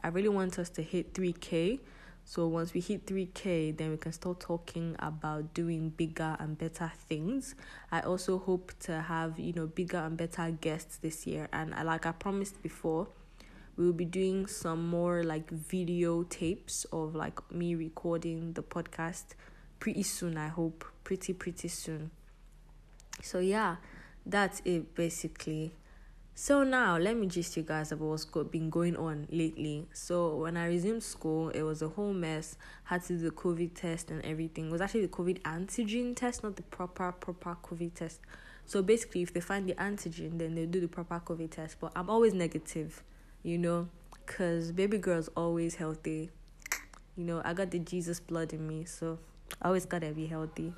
I 0.03 0.09
really 0.09 0.31
want 0.31 0.59
us 0.59 0.71
to 0.71 0.83
hit 0.83 1.13
3K 1.13 1.81
so 2.29 2.47
once 2.47 2.75
we 2.75 2.81
hit 2.81 3.07
3k, 3.07 3.75
then 3.79 3.91
we 3.91 3.97
can 3.97 4.13
start 4.13 4.39
talking 4.39 4.97
about 4.99 5.55
doing 5.55 5.89
bigger 5.89 6.37
and 6.39 6.59
better 6.59 6.93
things. 7.09 7.55
I 7.91 8.01
also 8.01 8.37
hope 8.39 8.79
to 8.81 9.01
have, 9.01 9.39
you 9.39 9.55
know, 9.55 9.67
bigger 9.67 9.97
and 9.97 10.15
better 10.15 10.51
guests 10.51 10.99
this 10.99 11.27
year 11.27 11.49
and 11.55 11.75
I, 11.75 11.85
like 11.85 12.05
I 12.05 12.13
promised 12.13 12.63
before, 12.63 13.09
we 13.79 13.87
will 13.87 13.95
be 13.95 14.05
doing 14.05 14.47
some 14.47 14.89
more 14.89 15.23
like 15.25 15.49
video 15.49 16.23
tapes 16.25 16.85
of 16.93 17.15
like 17.15 17.51
me 17.51 17.75
recording 17.75 18.53
the 18.53 18.63
podcast 18.63 19.29
pretty 19.81 20.03
soon, 20.03 20.37
I 20.37 20.49
hope. 20.49 20.85
Pretty 21.09 21.33
pretty 21.33 21.69
soon. 21.69 22.11
So 23.23 23.39
yeah, 23.39 23.77
that's 24.27 24.61
it 24.67 24.95
basically. 24.95 25.73
So 26.35 26.65
now 26.65 26.99
let 26.99 27.17
me 27.17 27.29
just 27.29 27.57
you 27.57 27.63
guys 27.63 27.93
about 27.93 28.09
what's 28.09 28.27
been 28.27 28.69
going 28.69 28.95
on 28.95 29.27
lately. 29.31 29.87
So 29.95 30.37
when 30.37 30.59
I 30.59 30.67
resumed 30.67 31.03
school, 31.03 31.49
it 31.49 31.63
was 31.63 31.81
a 31.81 31.89
whole 31.89 32.13
mess. 32.13 32.59
Had 32.85 33.05
to 33.05 33.15
do 33.15 33.21
the 33.21 33.31
COVID 33.31 33.71
test 33.75 34.11
and 34.11 34.23
everything. 34.23 34.67
It 34.69 34.73
was 34.73 34.83
actually 34.83 35.07
the 35.07 35.09
COVID 35.09 35.41
antigen 35.45 36.15
test, 36.15 36.43
not 36.43 36.57
the 36.57 36.63
proper 36.65 37.13
proper 37.13 37.57
COVID 37.63 37.95
test. 37.95 38.21
So 38.67 38.83
basically, 38.83 39.23
if 39.23 39.33
they 39.33 39.41
find 39.41 39.67
the 39.67 39.77
antigen, 39.77 40.39
then 40.39 40.57
they 40.57 40.67
do 40.67 40.79
the 40.79 40.89
proper 40.89 41.23
COVID 41.25 41.51
test. 41.51 41.79
But 41.81 41.93
I'm 41.97 42.11
always 42.11 42.35
negative, 42.35 43.03
you 43.43 43.57
know, 43.57 43.89
cause 44.27 44.73
baby 44.73 44.99
girl's 44.99 45.29
always 45.29 45.77
healthy. 45.77 46.29
You 47.17 47.25
know, 47.25 47.41
I 47.47 47.55
got 47.55 47.71
the 47.71 47.79
Jesus 47.79 48.21
blood 48.21 48.53
in 48.53 48.69
me, 48.69 48.85
so 48.85 49.19
always 49.63 49.87
gotta 49.87 50.13
be 50.13 50.27
healthy. 50.27 50.73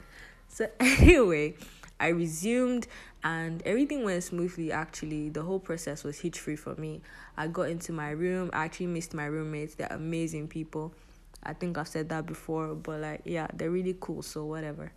So 0.48 0.68
anyway, 0.80 1.54
I 1.98 2.08
resumed 2.08 2.86
and 3.22 3.62
everything 3.62 4.04
went 4.04 4.24
smoothly 4.24 4.72
actually. 4.72 5.28
The 5.28 5.42
whole 5.42 5.60
process 5.60 6.04
was 6.04 6.18
hitch 6.20 6.38
free 6.38 6.56
for 6.56 6.74
me. 6.74 7.02
I 7.36 7.46
got 7.46 7.68
into 7.68 7.92
my 7.92 8.10
room. 8.10 8.50
I 8.52 8.64
actually 8.64 8.86
missed 8.86 9.14
my 9.14 9.26
roommates. 9.26 9.74
They're 9.74 9.88
amazing 9.90 10.48
people. 10.48 10.94
I 11.42 11.52
think 11.52 11.78
I've 11.78 11.88
said 11.88 12.08
that 12.10 12.26
before, 12.26 12.74
but 12.74 13.00
like 13.00 13.22
yeah, 13.24 13.46
they're 13.54 13.70
really 13.70 13.96
cool, 13.98 14.22
so 14.22 14.44
whatever. 14.44 14.92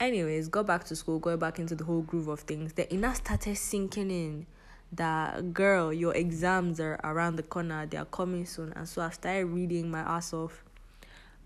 Anyways, 0.00 0.48
got 0.48 0.66
back 0.66 0.84
to 0.84 0.96
school, 0.96 1.18
got 1.18 1.40
back 1.40 1.58
into 1.58 1.74
the 1.74 1.84
whole 1.84 2.02
groove 2.02 2.28
of 2.28 2.40
things. 2.40 2.72
The 2.74 2.90
inner 2.92 3.14
started 3.14 3.56
sinking 3.56 4.10
in 4.10 4.46
that 4.92 5.52
girl, 5.52 5.92
your 5.92 6.14
exams 6.14 6.80
are 6.80 7.00
around 7.04 7.36
the 7.36 7.42
corner, 7.42 7.86
they 7.86 7.96
are 7.96 8.04
coming 8.06 8.46
soon. 8.46 8.72
And 8.74 8.88
so 8.88 9.02
I 9.02 9.10
started 9.10 9.46
reading 9.46 9.90
my 9.90 10.00
ass 10.00 10.32
off 10.32 10.64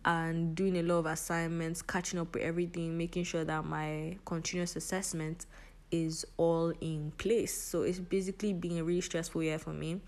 and 0.05 0.55
doing 0.55 0.77
a 0.79 0.83
lot 0.83 0.99
of 0.99 1.07
assignments, 1.07 1.83
catching 1.83 2.19
up 2.19 2.35
with 2.35 2.43
everything, 2.43 2.97
making 2.99 3.25
sure 3.25 3.45
that 3.45 3.65
my 3.65 4.17
continuous 4.25 4.77
assessment 4.77 5.47
is 5.91 6.27
all 6.37 6.73
in 6.81 7.13
place. 7.19 7.55
So 7.55 7.83
it's 7.83 8.01
basically 8.01 8.53
been 8.53 8.79
a 8.79 8.85
really 8.85 9.03
stressful 9.03 9.43
year 9.43 9.59
for 9.59 9.73
me. 9.73 10.01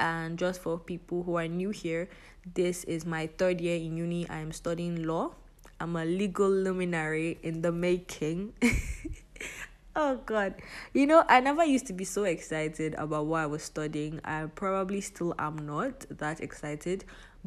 And 0.00 0.38
just 0.38 0.60
for 0.60 0.78
people 0.78 1.22
who 1.22 1.36
are 1.36 1.48
new 1.48 1.70
here, 1.70 2.08
this 2.54 2.84
is 2.84 3.06
my 3.06 3.26
third 3.38 3.60
year 3.60 3.76
in 3.76 3.96
uni. 3.96 4.28
I 4.28 4.40
am 4.40 4.52
studying 4.52 5.04
law. 5.04 5.32
I'm 5.80 5.96
a 5.96 6.04
legal 6.04 6.50
luminary 6.50 7.38
in 7.42 7.62
the 7.62 7.72
making. 7.72 8.52
oh 9.96 10.20
god. 10.26 10.54
You 10.92 11.06
know, 11.06 11.24
I 11.28 11.40
never 11.40 11.64
used 11.64 11.86
to 11.86 11.92
be 11.92 12.04
so 12.04 12.24
excited 12.24 12.94
about 12.94 13.26
what 13.26 13.42
I 13.42 13.46
was 13.46 13.62
studying. 13.62 14.20
I 14.24 14.46
probably 14.46 15.00
still 15.00 15.34
am 15.38 15.66
not 15.66 16.06
that 16.10 16.40
excited, 16.40 17.04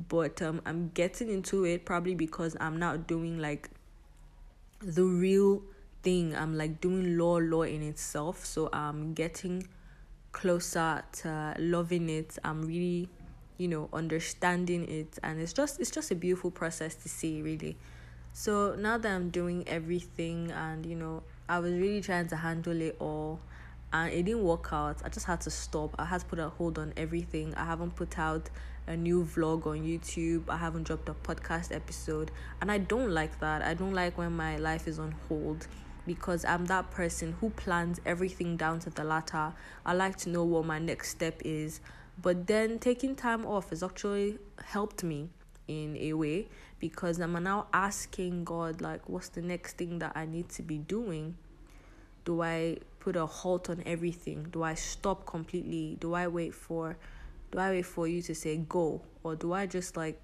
but 0.10 0.42
um 0.42 0.62
I'm 0.66 0.92
getting 0.94 1.30
into 1.30 1.66
it 1.66 1.86
probably 1.86 2.16
because 2.16 2.56
I'm 2.60 2.78
not 2.78 3.08
doing 3.08 3.40
like 3.40 3.70
the 4.82 5.04
real 5.04 5.62
thing. 6.04 6.36
I'm 6.36 6.58
like 6.58 6.82
doing 6.82 7.18
law 7.18 7.38
law 7.38 7.64
in 7.64 7.82
itself, 7.84 8.46
so 8.46 8.70
I'm 8.74 9.14
getting 9.14 9.68
closer 10.32 11.04
to 11.12 11.56
loving 11.60 12.10
it. 12.10 12.38
I'm 12.44 12.64
really, 12.64 13.10
you 13.58 13.68
know, 13.68 13.90
understanding 13.94 14.88
it 14.90 15.20
and 15.24 15.40
it's 15.40 15.54
just 15.54 15.80
it's 15.80 15.92
just 15.92 16.12
a 16.12 16.16
beautiful 16.16 16.52
process 16.52 16.96
to 16.96 17.10
see 17.10 17.42
really. 17.42 17.78
So 18.34 18.76
now 18.76 18.98
that 18.98 19.12
I'm 19.12 19.30
doing 19.30 19.68
everything 19.68 20.52
and 20.52 20.86
you 20.86 20.96
know, 20.96 21.24
I 21.50 21.60
was 21.60 21.74
really 21.74 22.02
trying 22.02 22.28
to 22.28 22.38
handle 22.38 22.80
it 22.82 22.96
all 23.00 23.40
and 23.94 24.12
it 24.14 24.24
didn't 24.24 24.44
work 24.44 24.70
out. 24.72 24.98
I 25.04 25.10
just 25.10 25.26
had 25.26 25.42
to 25.42 25.52
stop. 25.52 25.96
I 26.00 26.06
had 26.06 26.22
to 26.22 26.26
put 26.26 26.40
a 26.40 26.50
hold 26.50 26.80
on 26.80 26.94
everything. 26.96 27.54
I 27.56 27.66
haven't 27.66 27.96
put 27.96 28.18
out 28.18 28.50
a 28.92 28.98
new 28.98 29.24
vlog 29.24 29.66
on 29.66 29.80
YouTube. 29.80 30.44
I 30.50 30.58
haven't 30.58 30.84
dropped 30.84 31.08
a 31.08 31.14
podcast 31.14 31.74
episode. 31.74 32.30
And 32.60 32.70
I 32.70 32.78
don't 32.78 33.10
like 33.10 33.40
that. 33.40 33.62
I 33.62 33.74
don't 33.74 33.94
like 33.94 34.18
when 34.18 34.36
my 34.36 34.58
life 34.58 34.88
is 34.88 35.00
on 35.00 35.16
hold 35.28 35.68
because 36.06 36.44
I'm 36.44 36.66
that 36.66 36.92
person 36.92 37.36
who 37.40 37.52
plans 37.52 38.02
everything 38.06 38.58
down 38.58 38.80
to 38.82 38.90
the 38.90 39.04
latter. 39.04 39.54
I 39.86 39.94
like 39.94 40.18
to 40.18 40.30
know 40.30 40.44
what 40.44 40.66
my 40.66 40.78
next 40.78 41.10
step 41.10 41.42
is. 41.46 41.80
But 42.22 42.48
then 42.48 42.80
taking 42.80 43.16
time 43.16 43.46
off 43.46 43.70
has 43.70 43.82
actually 43.82 44.38
helped 44.66 45.04
me 45.04 45.30
in 45.68 45.96
a 45.98 46.14
way 46.14 46.50
because 46.80 47.20
I'm 47.20 47.42
now 47.42 47.68
asking 47.74 48.44
God, 48.44 48.82
like, 48.82 49.08
what's 49.08 49.30
the 49.30 49.42
next 49.42 49.78
thing 49.78 50.00
that 50.00 50.12
I 50.16 50.26
need 50.26 50.50
to 50.50 50.64
be 50.64 50.78
doing? 50.78 51.38
Do 52.26 52.42
I 52.42 52.78
put 53.00 53.16
a 53.16 53.26
halt 53.26 53.70
on 53.70 53.82
everything? 53.86 54.48
Do 54.52 54.64
I 54.64 54.74
stop 54.74 55.26
completely? 55.26 55.98
Do 56.00 56.14
I 56.14 56.28
wait 56.28 56.54
for 56.54 56.98
do 57.52 57.60
I 57.60 57.70
wait 57.72 57.86
for 57.86 58.08
you 58.08 58.22
to 58.24 58.36
say 58.36 58.58
go? 58.58 59.02
Or 59.24 59.36
do 59.36 59.54
I 59.54 59.66
just 59.66 59.98
like 59.98 60.20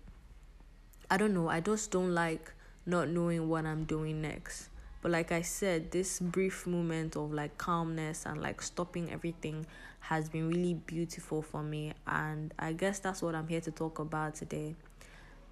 I 1.10 1.18
don't 1.18 1.34
know, 1.34 1.48
I 1.48 1.62
just 1.62 1.92
don't 1.92 2.14
like 2.14 2.52
not 2.86 3.10
knowing 3.10 3.48
what 3.48 3.66
I'm 3.66 3.86
doing 3.86 4.22
next. 4.22 4.70
But 5.02 5.12
like 5.12 5.32
I 5.32 5.42
said, 5.42 5.92
this 5.92 6.20
brief 6.20 6.66
moment 6.66 7.16
of 7.16 7.32
like 7.32 7.58
calmness 7.58 8.26
and 8.26 8.42
like 8.42 8.62
stopping 8.62 9.12
everything 9.12 9.66
has 10.00 10.30
been 10.30 10.50
really 10.50 10.74
beautiful 10.74 11.42
for 11.42 11.64
me 11.64 11.94
and 12.08 12.54
I 12.58 12.74
guess 12.74 13.00
that's 13.00 13.22
what 13.22 13.36
I'm 13.36 13.48
here 13.48 13.62
to 13.62 13.72
talk 13.72 14.00
about 14.00 14.36
today. 14.36 14.76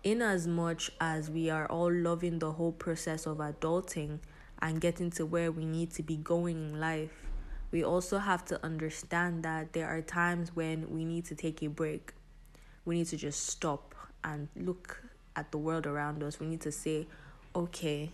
In 0.04 0.22
as 0.22 0.48
much 0.48 0.92
as 1.02 1.30
we 1.30 1.50
are 1.50 1.66
all 1.68 1.92
loving 1.92 2.40
the 2.40 2.52
whole 2.52 2.72
process 2.72 3.26
of 3.26 3.38
adulting, 3.38 4.20
and 4.62 4.80
getting 4.80 5.12
to 5.12 5.26
where 5.26 5.52
we 5.52 5.66
need 5.66 5.92
to 5.92 6.04
be 6.04 6.18
going 6.18 6.56
in 6.56 6.80
life, 6.80 7.25
we 7.72 7.84
also 7.84 8.20
have 8.20 8.46
to 8.46 8.64
understand 8.64 9.44
that 9.44 9.74
there 9.74 9.88
are 9.88 10.02
times 10.02 10.56
when 10.56 10.90
we 10.90 11.06
need 11.06 11.26
to 11.26 11.36
take 11.36 11.62
a 11.62 11.68
break. 11.68 12.14
We 12.86 12.96
need 12.96 13.08
to 13.08 13.18
just 13.18 13.48
stop 13.48 13.96
and 14.24 14.48
look 14.56 15.04
at 15.36 15.52
the 15.52 15.58
world 15.58 15.86
around 15.86 16.24
us. 16.24 16.40
We 16.40 16.48
need 16.48 16.62
to 16.62 16.72
say, 16.72 17.08
okay, 17.56 18.12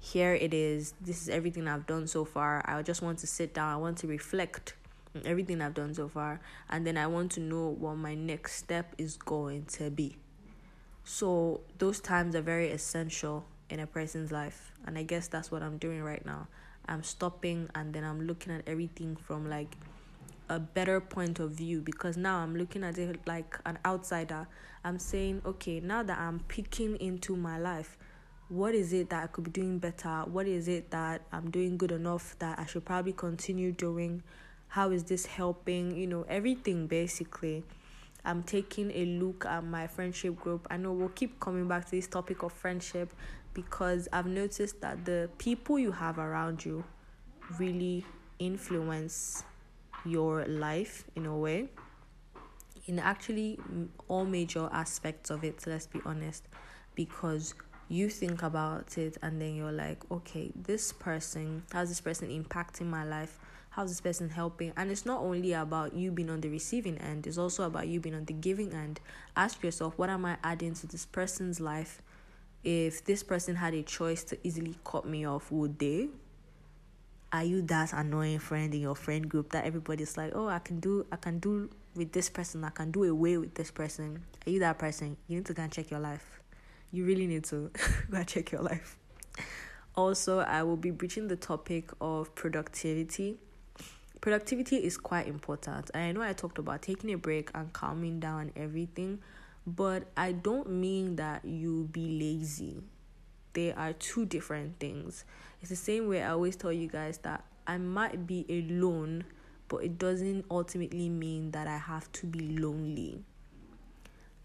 here 0.00 0.34
it 0.34 0.54
is. 0.54 0.94
This 1.00 1.22
is 1.22 1.28
everything 1.28 1.68
I've 1.68 1.86
done 1.86 2.06
so 2.06 2.24
far. 2.24 2.62
I 2.66 2.80
just 2.82 3.02
want 3.02 3.18
to 3.18 3.26
sit 3.26 3.54
down. 3.54 3.72
I 3.72 3.76
want 3.76 3.98
to 3.98 4.06
reflect 4.06 4.74
on 5.14 5.22
everything 5.24 5.60
I've 5.60 5.74
done 5.74 5.94
so 5.94 6.08
far. 6.08 6.40
And 6.70 6.86
then 6.86 6.96
I 6.96 7.06
want 7.06 7.32
to 7.32 7.40
know 7.40 7.68
what 7.68 7.96
my 7.96 8.14
next 8.14 8.56
step 8.56 8.94
is 8.98 9.16
going 9.16 9.64
to 9.72 9.90
be. 9.90 10.16
So, 11.06 11.60
those 11.78 12.00
times 12.00 12.34
are 12.34 12.40
very 12.40 12.70
essential 12.70 13.44
in 13.70 13.80
a 13.80 13.86
person's 13.86 14.30
life 14.30 14.72
and 14.86 14.98
i 14.98 15.02
guess 15.02 15.28
that's 15.28 15.50
what 15.50 15.62
i'm 15.62 15.78
doing 15.78 16.02
right 16.02 16.24
now 16.24 16.46
i'm 16.88 17.02
stopping 17.02 17.68
and 17.74 17.94
then 17.94 18.04
i'm 18.04 18.26
looking 18.26 18.52
at 18.52 18.62
everything 18.66 19.16
from 19.16 19.48
like 19.48 19.76
a 20.48 20.58
better 20.58 21.00
point 21.00 21.38
of 21.38 21.52
view 21.52 21.80
because 21.80 22.16
now 22.16 22.36
i'm 22.38 22.54
looking 22.56 22.84
at 22.84 22.98
it 22.98 23.18
like 23.26 23.58
an 23.64 23.78
outsider. 23.84 24.46
I'm 24.84 24.98
saying 24.98 25.40
okay 25.46 25.80
now 25.80 26.02
that 26.02 26.18
i'm 26.18 26.40
peeking 26.40 26.96
into 26.96 27.34
my 27.34 27.58
life 27.58 27.96
what 28.50 28.74
is 28.74 28.92
it 28.92 29.08
that 29.08 29.24
i 29.24 29.26
could 29.26 29.44
be 29.44 29.50
doing 29.50 29.78
better? 29.78 30.24
What 30.26 30.46
is 30.46 30.68
it 30.68 30.90
that 30.90 31.22
i'm 31.32 31.50
doing 31.50 31.78
good 31.78 31.92
enough 31.92 32.36
that 32.40 32.58
i 32.58 32.66
should 32.66 32.84
probably 32.84 33.14
continue 33.14 33.72
doing? 33.72 34.22
How 34.68 34.90
is 34.90 35.04
this 35.04 35.24
helping? 35.24 35.96
You 35.96 36.06
know 36.06 36.26
everything 36.28 36.86
basically 36.86 37.64
I'm 38.24 38.42
taking 38.42 38.90
a 38.92 39.04
look 39.04 39.44
at 39.44 39.64
my 39.64 39.86
friendship 39.86 40.40
group. 40.40 40.66
I 40.70 40.76
know 40.76 40.92
we'll 40.92 41.10
keep 41.10 41.38
coming 41.40 41.68
back 41.68 41.84
to 41.86 41.90
this 41.90 42.06
topic 42.06 42.42
of 42.42 42.52
friendship 42.52 43.12
because 43.52 44.08
I've 44.12 44.26
noticed 44.26 44.80
that 44.80 45.04
the 45.04 45.30
people 45.38 45.78
you 45.78 45.92
have 45.92 46.18
around 46.18 46.64
you 46.64 46.84
really 47.58 48.04
influence 48.38 49.44
your 50.04 50.44
life 50.46 51.04
in 51.14 51.26
a 51.26 51.36
way 51.36 51.68
in 52.86 52.98
actually 52.98 53.58
all 54.08 54.24
major 54.24 54.68
aspects 54.72 55.30
of 55.30 55.44
it 55.44 55.64
let's 55.66 55.86
be 55.86 56.00
honest 56.04 56.44
because 56.94 57.54
you 57.88 58.08
think 58.08 58.42
about 58.42 58.98
it 58.98 59.16
and 59.22 59.40
then 59.40 59.54
you're 59.54 59.72
like 59.72 59.98
okay 60.10 60.50
this 60.54 60.92
person 60.92 61.62
how's 61.72 61.88
this 61.88 62.00
person 62.00 62.28
impacting 62.28 62.86
my 62.86 63.04
life 63.04 63.38
how's 63.74 63.90
this 63.90 64.00
person 64.00 64.28
helping 64.28 64.72
and 64.76 64.90
it's 64.90 65.04
not 65.04 65.20
only 65.20 65.52
about 65.52 65.94
you 65.94 66.10
being 66.10 66.30
on 66.30 66.40
the 66.40 66.48
receiving 66.48 66.96
end 66.98 67.26
it's 67.26 67.38
also 67.38 67.64
about 67.64 67.86
you 67.86 68.00
being 68.00 68.14
on 68.14 68.24
the 68.24 68.32
giving 68.32 68.72
end 68.72 69.00
ask 69.36 69.62
yourself 69.62 69.94
what 69.96 70.08
am 70.08 70.24
i 70.24 70.36
adding 70.42 70.74
to 70.74 70.86
this 70.86 71.06
person's 71.06 71.60
life 71.60 72.00
if 72.64 73.04
this 73.04 73.22
person 73.22 73.56
had 73.56 73.74
a 73.74 73.82
choice 73.82 74.24
to 74.24 74.38
easily 74.42 74.74
cut 74.84 75.04
me 75.06 75.26
off, 75.26 75.52
would 75.52 75.78
they? 75.78 76.08
Are 77.30 77.44
you 77.44 77.60
that 77.62 77.92
annoying 77.92 78.38
friend 78.38 78.72
in 78.72 78.80
your 78.80 78.94
friend 78.94 79.28
group 79.28 79.50
that 79.50 79.66
everybody's 79.66 80.16
like, 80.16 80.32
oh, 80.34 80.48
I 80.48 80.60
can 80.60 80.80
do, 80.80 81.04
I 81.12 81.16
can 81.16 81.40
do 81.40 81.68
with 81.94 82.12
this 82.12 82.30
person, 82.30 82.64
I 82.64 82.70
can 82.70 82.90
do 82.90 83.04
away 83.04 83.36
with 83.36 83.54
this 83.54 83.70
person? 83.70 84.22
Are 84.46 84.50
you 84.50 84.60
that 84.60 84.78
person? 84.78 85.16
You 85.28 85.36
need 85.36 85.46
to 85.46 85.52
go 85.52 85.62
and 85.62 85.70
check 85.70 85.90
your 85.90 86.00
life. 86.00 86.40
You 86.90 87.04
really 87.04 87.26
need 87.26 87.44
to 87.44 87.70
go 88.10 88.16
and 88.16 88.26
check 88.26 88.50
your 88.50 88.62
life. 88.62 88.96
Also, 89.94 90.38
I 90.38 90.62
will 90.62 90.76
be 90.76 90.90
breaching 90.90 91.28
the 91.28 91.36
topic 91.36 91.90
of 92.00 92.34
productivity. 92.34 93.36
Productivity 94.24 94.76
is 94.76 94.96
quite 94.96 95.28
important. 95.28 95.90
I 95.94 96.10
know 96.12 96.22
I 96.22 96.32
talked 96.32 96.56
about 96.56 96.80
taking 96.80 97.12
a 97.12 97.18
break 97.18 97.50
and 97.54 97.70
calming 97.74 98.20
down 98.20 98.52
everything, 98.56 99.18
but 99.66 100.04
I 100.16 100.32
don't 100.32 100.70
mean 100.70 101.16
that 101.16 101.44
you 101.44 101.90
be 101.92 102.18
lazy. 102.18 102.78
They 103.52 103.74
are 103.74 103.92
two 103.92 104.24
different 104.24 104.80
things. 104.80 105.26
It's 105.60 105.68
the 105.68 105.76
same 105.76 106.08
way 106.08 106.22
I 106.22 106.30
always 106.30 106.56
tell 106.56 106.72
you 106.72 106.88
guys 106.88 107.18
that 107.18 107.44
I 107.66 107.76
might 107.76 108.26
be 108.26 108.46
alone, 108.48 109.24
but 109.68 109.84
it 109.84 109.98
doesn't 109.98 110.46
ultimately 110.50 111.10
mean 111.10 111.50
that 111.50 111.66
I 111.66 111.76
have 111.76 112.10
to 112.12 112.26
be 112.26 112.56
lonely. 112.56 113.20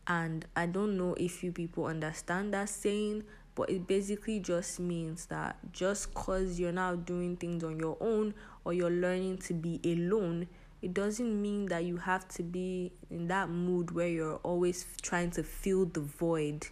And 0.07 0.45
I 0.57 0.65
don't 0.65 0.97
know 0.97 1.13
if 1.13 1.41
you 1.41 1.53
people 1.53 1.85
understand 1.85 2.53
that 2.53 2.67
saying, 2.67 3.23
but 3.59 3.69
it 3.69 3.85
basically 3.85 4.39
just 4.39 4.79
means 4.79 5.25
that 5.25 5.57
just 5.73 6.13
because 6.13 6.59
you're 6.59 6.71
now 6.71 6.95
doing 6.95 7.35
things 7.35 7.61
on 7.63 7.77
your 7.77 7.97
own 7.99 8.33
or 8.63 8.71
you're 8.71 8.89
learning 8.89 9.37
to 9.37 9.53
be 9.53 9.81
alone 9.83 10.47
it 10.81 10.93
doesn't 10.93 11.41
mean 11.41 11.65
that 11.65 11.83
you 11.83 11.97
have 11.97 12.25
to 12.29 12.41
be 12.41 12.93
in 13.11 13.27
that 13.27 13.49
mood 13.49 13.91
where 13.91 14.07
you're 14.07 14.37
always 14.37 14.85
trying 15.01 15.29
to 15.31 15.43
fill 15.43 15.85
the 15.85 15.99
void 15.99 16.65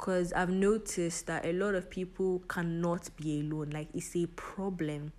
because 0.00 0.32
I've 0.32 0.48
noticed 0.48 1.26
that 1.26 1.44
a 1.44 1.52
lot 1.52 1.74
of 1.74 1.90
people 1.90 2.42
cannot 2.48 3.10
be 3.18 3.40
alone. 3.40 3.68
Like 3.68 3.88
it's 3.92 4.16
a 4.16 4.24
problem. 4.28 5.12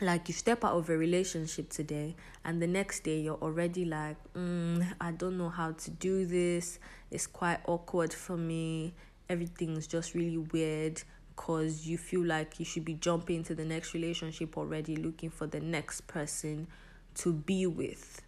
Like 0.00 0.28
you 0.28 0.34
step 0.34 0.64
out 0.64 0.74
of 0.74 0.88
a 0.88 0.96
relationship 0.96 1.68
today, 1.68 2.14
and 2.44 2.62
the 2.62 2.68
next 2.68 3.02
day 3.02 3.20
you're 3.20 3.42
already 3.42 3.86
like, 3.86 4.16
mm, 4.34 4.86
I 5.00 5.10
don't 5.10 5.36
know 5.36 5.48
how 5.48 5.72
to 5.72 5.90
do 5.90 6.26
this. 6.26 6.78
It's 7.10 7.26
quite 7.26 7.58
awkward 7.66 8.12
for 8.14 8.36
me. 8.36 8.94
Everything's 9.28 9.86
just 9.86 10.14
really 10.14 10.38
weird 10.38 11.02
because 11.34 11.86
you 11.86 11.98
feel 11.98 12.24
like 12.24 12.58
you 12.58 12.64
should 12.64 12.84
be 12.84 12.94
jumping 12.94 13.36
into 13.36 13.54
the 13.54 13.64
next 13.64 13.94
relationship 13.94 14.56
already, 14.56 14.96
looking 14.96 15.30
for 15.30 15.46
the 15.46 15.60
next 15.60 16.06
person 16.06 16.66
to 17.14 17.32
be 17.32 17.66
with 17.66 18.22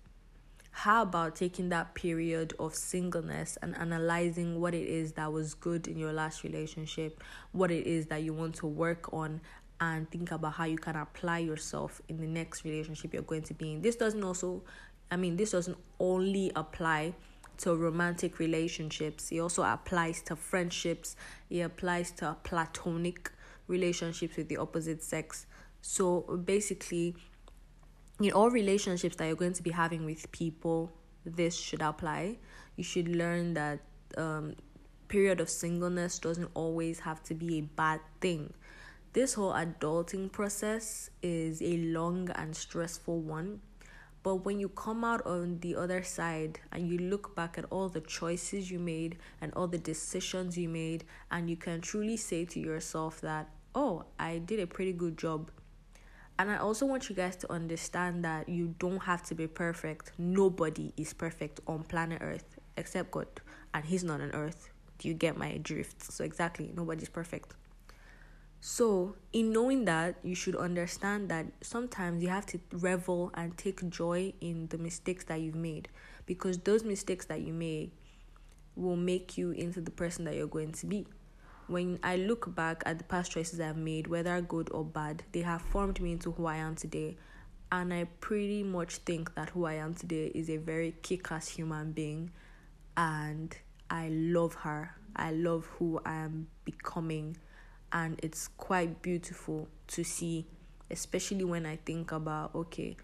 how 0.78 1.00
about 1.00 1.34
taking 1.34 1.70
that 1.70 1.94
period 1.94 2.52
of 2.58 2.74
singleness 2.74 3.56
and 3.62 3.74
analyzing 3.78 4.60
what 4.60 4.74
it 4.74 4.86
is 4.86 5.12
that 5.12 5.32
was 5.32 5.54
good 5.54 5.88
in 5.88 5.96
your 5.96 6.12
last 6.12 6.44
relationship, 6.44 7.22
what 7.52 7.70
it 7.70 7.86
is 7.86 8.08
that 8.08 8.22
you 8.22 8.34
want 8.34 8.54
to 8.54 8.66
work 8.66 9.10
on, 9.10 9.40
and 9.80 10.10
think 10.10 10.30
about 10.32 10.52
how 10.52 10.64
you 10.64 10.76
can 10.76 10.94
apply 10.94 11.38
yourself 11.38 12.02
in 12.10 12.18
the 12.18 12.26
next 12.26 12.62
relationship 12.62 13.14
you're 13.14 13.22
going 13.22 13.40
to 13.40 13.54
be 13.54 13.72
in. 13.72 13.80
This 13.80 13.96
doesn't 13.96 14.22
also, 14.22 14.62
I 15.10 15.16
mean, 15.16 15.36
this 15.36 15.52
doesn't 15.52 15.78
only 15.98 16.52
apply 16.54 17.14
to 17.58 17.74
romantic 17.74 18.38
relationships, 18.38 19.30
it 19.32 19.38
also 19.38 19.62
applies 19.62 20.22
to 20.22 20.36
friendships, 20.36 21.16
it 21.50 21.60
applies 21.60 22.10
to 22.12 22.36
platonic 22.42 23.30
relationships 23.68 24.36
with 24.36 24.48
the 24.48 24.56
opposite 24.56 25.02
sex. 25.02 25.46
So 25.82 26.20
basically, 26.44 27.14
in 28.20 28.32
all 28.32 28.50
relationships 28.50 29.16
that 29.16 29.26
you're 29.26 29.36
going 29.36 29.52
to 29.54 29.62
be 29.62 29.70
having 29.70 30.04
with 30.04 30.30
people, 30.32 30.92
this 31.24 31.56
should 31.56 31.82
apply. 31.82 32.38
You 32.76 32.84
should 32.84 33.08
learn 33.08 33.54
that 33.54 33.80
um, 34.16 34.54
period 35.08 35.40
of 35.40 35.48
singleness 35.48 36.18
doesn't 36.18 36.50
always 36.54 37.00
have 37.00 37.22
to 37.24 37.34
be 37.34 37.58
a 37.58 37.62
bad 37.62 38.00
thing. 38.20 38.52
This 39.12 39.34
whole 39.34 39.52
adulting 39.52 40.30
process 40.30 41.10
is 41.22 41.62
a 41.62 41.78
long 41.78 42.30
and 42.34 42.54
stressful 42.54 43.20
one. 43.20 43.60
But 44.26 44.44
when 44.44 44.58
you 44.58 44.70
come 44.70 45.04
out 45.04 45.24
on 45.24 45.60
the 45.60 45.76
other 45.76 46.02
side 46.02 46.58
and 46.72 46.88
you 46.88 46.98
look 46.98 47.36
back 47.36 47.58
at 47.58 47.64
all 47.70 47.88
the 47.88 48.00
choices 48.00 48.72
you 48.72 48.80
made 48.80 49.18
and 49.40 49.54
all 49.54 49.68
the 49.68 49.78
decisions 49.78 50.58
you 50.58 50.68
made, 50.68 51.04
and 51.30 51.48
you 51.48 51.56
can 51.56 51.80
truly 51.80 52.16
say 52.16 52.44
to 52.46 52.58
yourself 52.58 53.20
that, 53.20 53.48
oh, 53.72 54.04
I 54.18 54.38
did 54.38 54.58
a 54.58 54.66
pretty 54.66 54.92
good 54.92 55.16
job 55.16 55.52
and 56.40 56.50
I 56.50 56.56
also 56.56 56.86
want 56.86 57.08
you 57.08 57.14
guys 57.14 57.36
to 57.36 57.52
understand 57.52 58.24
that 58.24 58.48
you 58.48 58.74
don't 58.80 59.04
have 59.04 59.22
to 59.26 59.36
be 59.36 59.46
perfect. 59.46 60.10
Nobody 60.18 60.92
is 60.96 61.12
perfect 61.12 61.60
on 61.68 61.84
planet 61.84 62.18
Earth 62.20 62.58
except 62.76 63.12
God, 63.12 63.28
and 63.74 63.84
He's 63.84 64.02
not 64.02 64.20
on 64.20 64.32
Earth. 64.32 64.70
Do 64.98 65.06
you 65.06 65.14
get 65.14 65.36
my 65.36 65.58
drift? 65.58 66.02
So, 66.02 66.24
exactly, 66.24 66.72
nobody's 66.74 67.08
perfect. 67.08 67.54
So, 68.68 69.14
in 69.32 69.52
knowing 69.52 69.84
that, 69.84 70.16
you 70.24 70.34
should 70.34 70.56
understand 70.56 71.28
that 71.28 71.46
sometimes 71.60 72.20
you 72.20 72.30
have 72.30 72.46
to 72.46 72.58
revel 72.72 73.30
and 73.34 73.56
take 73.56 73.88
joy 73.90 74.32
in 74.40 74.66
the 74.66 74.76
mistakes 74.76 75.24
that 75.26 75.40
you've 75.40 75.54
made 75.54 75.88
because 76.26 76.58
those 76.58 76.82
mistakes 76.82 77.26
that 77.26 77.42
you 77.42 77.52
made 77.52 77.92
will 78.74 78.96
make 78.96 79.38
you 79.38 79.52
into 79.52 79.80
the 79.80 79.92
person 79.92 80.24
that 80.24 80.34
you're 80.34 80.48
going 80.48 80.72
to 80.72 80.86
be 80.86 81.06
when 81.68 82.00
I 82.02 82.16
look 82.16 82.54
back 82.56 82.82
at 82.86 82.98
the 82.98 83.04
past 83.04 83.30
choices 83.30 83.60
I've 83.60 83.76
made, 83.76 84.08
whether 84.08 84.40
good 84.40 84.68
or 84.72 84.84
bad, 84.84 85.22
they 85.30 85.42
have 85.42 85.62
formed 85.62 86.00
me 86.00 86.12
into 86.12 86.32
who 86.32 86.46
I 86.46 86.56
am 86.56 86.74
today. 86.74 87.16
And 87.70 87.94
I 87.94 88.04
pretty 88.20 88.64
much 88.64 88.96
think 88.96 89.34
that 89.36 89.50
who 89.50 89.64
I 89.64 89.74
am 89.74 89.94
today 89.94 90.32
is 90.34 90.48
a 90.48 90.56
very 90.56 90.94
kick 91.02 91.30
ass 91.30 91.48
human 91.48 91.92
being. 91.92 92.30
And 92.96 93.56
I 93.90 94.08
love 94.08 94.54
her. 94.54 94.96
I 95.14 95.32
love 95.32 95.66
who 95.78 96.00
I 96.04 96.14
am 96.14 96.48
becoming. 96.64 97.36
And 97.92 98.18
it's 98.22 98.48
quite 98.48 99.02
beautiful 99.02 99.68
to 99.88 100.04
see, 100.04 100.46
especially 100.90 101.44
when 101.44 101.66
I 101.66 101.76
think 101.76 102.12
about, 102.12 102.54
okay, 102.54 102.96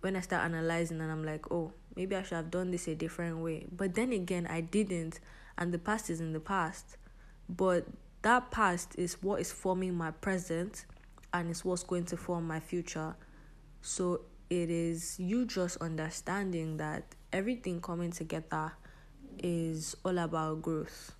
when 0.00 0.16
I 0.16 0.20
start 0.20 0.44
analyzing 0.44 1.00
and 1.00 1.10
I'm 1.10 1.24
like, 1.24 1.50
oh, 1.50 1.72
maybe 1.96 2.14
I 2.14 2.22
should 2.22 2.36
have 2.36 2.50
done 2.50 2.70
this 2.70 2.86
a 2.88 2.94
different 2.94 3.38
way. 3.38 3.66
But 3.70 3.94
then 3.94 4.12
again, 4.12 4.46
I 4.46 4.60
didn't. 4.60 5.20
And 5.56 5.72
the 5.72 5.78
past 5.78 6.10
is 6.10 6.20
in 6.20 6.32
the 6.32 6.40
past 6.40 6.96
but 7.48 7.86
that 8.22 8.50
past 8.50 8.94
is 8.96 9.22
what 9.22 9.40
is 9.40 9.52
forming 9.52 9.94
my 9.94 10.10
present 10.10 10.86
and 11.32 11.50
it's 11.50 11.64
what's 11.64 11.82
going 11.82 12.04
to 12.06 12.16
form 12.16 12.46
my 12.46 12.60
future. 12.60 13.14
So 13.82 14.22
it 14.48 14.70
is 14.70 15.18
you 15.18 15.46
just 15.46 15.76
understanding 15.78 16.78
that 16.78 17.04
everything 17.32 17.80
coming 17.80 18.12
together 18.12 18.72
is 19.38 19.96
all 20.04 20.18
about 20.18 20.62
growth. 20.62 21.14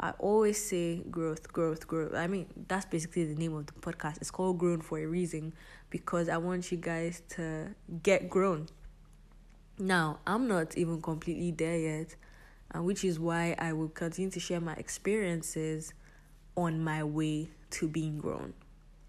I 0.00 0.10
always 0.18 0.62
say 0.62 1.02
growth, 1.10 1.52
growth, 1.52 1.86
growth. 1.86 2.14
I 2.14 2.26
mean, 2.26 2.46
that's 2.68 2.84
basically 2.84 3.24
the 3.26 3.36
name 3.36 3.54
of 3.54 3.66
the 3.66 3.72
podcast. 3.74 4.16
It's 4.18 4.30
called 4.30 4.58
Grown 4.58 4.80
for 4.80 4.98
a 4.98 5.06
reason 5.06 5.52
because 5.90 6.28
I 6.28 6.36
want 6.36 6.70
you 6.72 6.78
guys 6.78 7.22
to 7.30 7.74
get 8.02 8.28
grown. 8.28 8.68
Now, 9.78 10.18
I'm 10.26 10.48
not 10.48 10.76
even 10.76 11.00
completely 11.00 11.52
there 11.52 11.78
yet 11.78 12.16
and 12.74 12.84
which 12.84 13.04
is 13.04 13.18
why 13.18 13.54
I 13.58 13.72
will 13.72 13.88
continue 13.88 14.30
to 14.32 14.40
share 14.40 14.60
my 14.60 14.74
experiences 14.74 15.94
on 16.56 16.82
my 16.82 17.04
way 17.04 17.48
to 17.70 17.88
being 17.88 18.18
grown. 18.18 18.52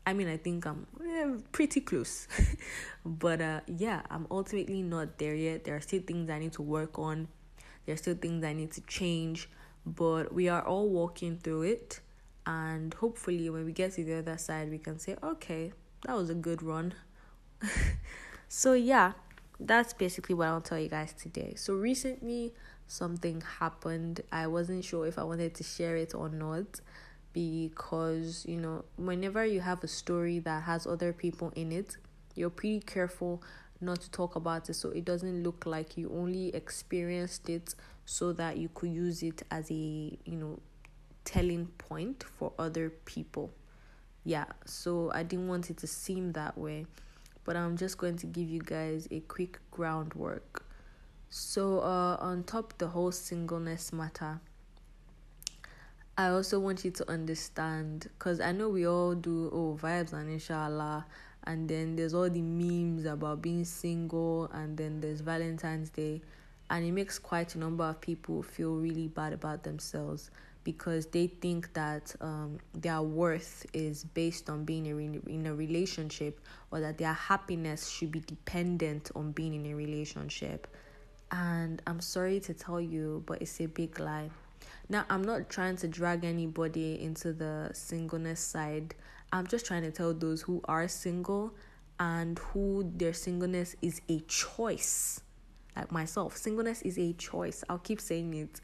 I 0.06 0.14
mean, 0.14 0.28
I 0.28 0.38
think 0.38 0.68
I'm 0.68 0.86
eh, 1.04 1.42
pretty 1.52 1.82
close, 1.82 2.28
but 3.06 3.42
uh, 3.42 3.62
yeah, 3.66 4.04
I'm 4.12 4.28
ultimately 4.30 4.84
not 4.84 5.18
there 5.18 5.34
yet. 5.34 5.64
There 5.64 5.76
are 5.76 5.82
still 5.82 6.02
things 6.02 6.30
I 6.30 6.38
need 6.38 6.54
to 6.54 6.62
work 6.62 7.00
on, 7.00 7.28
there 7.86 7.94
are 7.94 7.98
still 7.98 8.16
things 8.16 8.44
I 8.44 8.54
need 8.54 8.72
to 8.74 8.82
change, 8.82 9.50
but 9.86 10.34
we 10.34 10.50
are 10.50 10.62
all 10.66 10.90
walking 10.90 11.38
through 11.38 11.64
it. 11.64 12.00
And 12.46 12.94
hopefully, 12.94 13.50
when 13.50 13.66
we 13.66 13.72
get 13.72 13.94
to 13.94 14.04
the 14.04 14.16
other 14.16 14.38
side, 14.38 14.70
we 14.70 14.78
can 14.78 15.00
say, 15.00 15.16
okay, 15.24 15.72
that 16.06 16.16
was 16.16 16.30
a 16.30 16.36
good 16.36 16.62
run. 16.62 16.94
so, 18.48 18.74
yeah, 18.74 19.14
that's 19.60 19.94
basically 19.94 20.36
what 20.36 20.48
I'll 20.48 20.62
tell 20.62 20.80
you 20.80 20.90
guys 20.90 21.14
today. 21.14 21.54
So, 21.56 21.74
recently, 21.74 22.54
something 22.88 23.42
happened. 23.60 24.22
I 24.32 24.48
wasn't 24.48 24.84
sure 24.84 25.08
if 25.08 25.18
I 25.18 25.24
wanted 25.24 25.56
to 25.56 25.64
share 25.64 25.96
it 25.96 26.14
or 26.14 26.30
not 26.30 26.82
because, 27.34 28.46
you 28.48 28.58
know, 28.58 28.86
whenever 28.98 29.46
you 29.46 29.62
have 29.62 29.84
a 29.84 29.88
story 29.88 30.40
that 30.40 30.64
has 30.64 30.86
other 30.86 31.14
people 31.14 31.52
in 31.56 31.72
it, 31.72 31.98
you're 32.36 32.50
pretty 32.50 32.80
careful 32.80 33.42
not 33.82 34.02
to 34.02 34.12
talk 34.12 34.36
about 34.36 34.70
it 34.70 34.74
so 34.74 34.90
it 34.90 35.04
doesn't 35.04 35.44
look 35.44 35.66
like 35.66 35.98
you 35.98 36.10
only 36.16 36.48
experienced 36.56 37.50
it 37.50 37.76
so 38.06 38.34
that 38.34 38.58
you 38.58 38.70
could 38.74 38.90
use 38.90 39.24
it 39.24 39.44
as 39.52 39.70
a, 39.72 39.74
you 39.74 40.36
know, 40.36 40.60
telling 41.24 41.66
point 41.78 42.24
for 42.24 42.54
other 42.60 42.90
people. 43.06 43.52
Yeah, 44.24 44.46
so 44.66 45.12
I 45.14 45.24
didn't 45.24 45.48
want 45.48 45.70
it 45.70 45.78
to 45.78 45.88
seem 45.88 46.32
that 46.34 46.58
way, 46.58 46.86
but 47.44 47.56
I'm 47.56 47.78
just 47.78 47.98
going 47.98 48.18
to 48.18 48.26
give 48.26 48.50
you 48.50 48.60
guys 48.60 49.08
a 49.12 49.20
quick 49.22 49.60
groundwork 49.72 50.66
so, 51.30 51.80
uh, 51.80 52.16
on 52.22 52.44
top 52.44 52.78
the 52.78 52.88
whole 52.88 53.12
singleness 53.12 53.92
matter, 53.92 54.40
I 56.18 56.28
also 56.28 56.62
want 56.62 56.86
you 56.86 56.92
to 56.92 57.12
understand 57.12 58.08
because 58.18 58.40
I 58.40 58.54
know 58.54 58.70
we 58.70 58.88
all 58.88 59.16
do 59.16 59.50
oh 59.52 59.78
vibes 59.82 60.14
and 60.14 60.30
inshallah, 60.30 61.06
and 61.44 61.68
then 61.68 61.98
there's 61.98 62.14
all 62.14 62.30
the 62.30 62.42
memes 62.42 63.04
about 63.04 63.42
being 63.42 63.66
single, 63.66 64.50
and 64.54 64.78
then 64.78 65.02
there's 65.02 65.20
Valentine's 65.20 65.90
Day, 65.90 66.22
and 66.70 66.86
it 66.86 66.92
makes 66.92 67.20
quite 67.20 67.56
a 67.56 67.60
number 67.60 67.84
of 67.84 68.00
people 68.02 68.42
feel 68.42 68.76
really 68.76 69.08
bad 69.08 69.34
about 69.34 69.64
themselves 69.64 70.32
because 70.64 71.06
they 71.08 71.28
think 71.28 71.72
that 71.74 72.16
um, 72.22 72.58
their 72.74 73.02
worth 73.02 73.66
is 73.74 74.04
based 74.04 74.50
on 74.50 74.66
being 74.66 74.86
in 74.86 75.46
a 75.46 75.54
relationship 75.54 76.40
or 76.72 76.80
that 76.80 76.98
their 76.98 77.14
happiness 77.14 77.88
should 77.88 78.12
be 78.12 78.20
dependent 78.22 79.12
on 79.16 79.32
being 79.32 79.54
in 79.54 79.72
a 79.72 79.76
relationship 79.76 80.68
and 81.32 81.82
I'm 81.88 82.02
sorry 82.02 82.40
to 82.42 82.54
tell 82.54 82.80
you, 82.80 83.24
but 83.26 83.42
it's 83.42 83.60
a 83.60 83.66
big 83.66 84.00
lie. 84.00 84.30
Now, 84.90 85.06
I'm 85.10 85.24
not 85.24 85.50
trying 85.50 85.78
to 85.78 85.88
drag 85.88 86.24
anybody 86.24 87.02
into 87.02 87.34
the 87.34 87.72
singleness 87.74 88.40
side. 88.40 88.94
I'm 89.34 89.48
just 89.48 89.66
trying 89.66 89.82
to 89.84 89.92
tell 89.92 90.14
those 90.14 90.42
who 90.42 90.62
are 90.66 90.88
single 90.88 91.54
and 92.00 92.38
who 92.40 92.92
their 92.96 93.14
singleness 93.14 93.76
is 93.82 94.02
a 94.08 94.20
choice. 94.22 95.22
Like 95.76 95.92
myself, 95.92 96.38
singleness 96.38 96.82
is 96.82 96.98
a 96.98 97.14
choice. 97.14 97.64
I'll 97.70 97.78
keep 97.80 98.00
saying 98.00 98.34
it. 98.34 98.62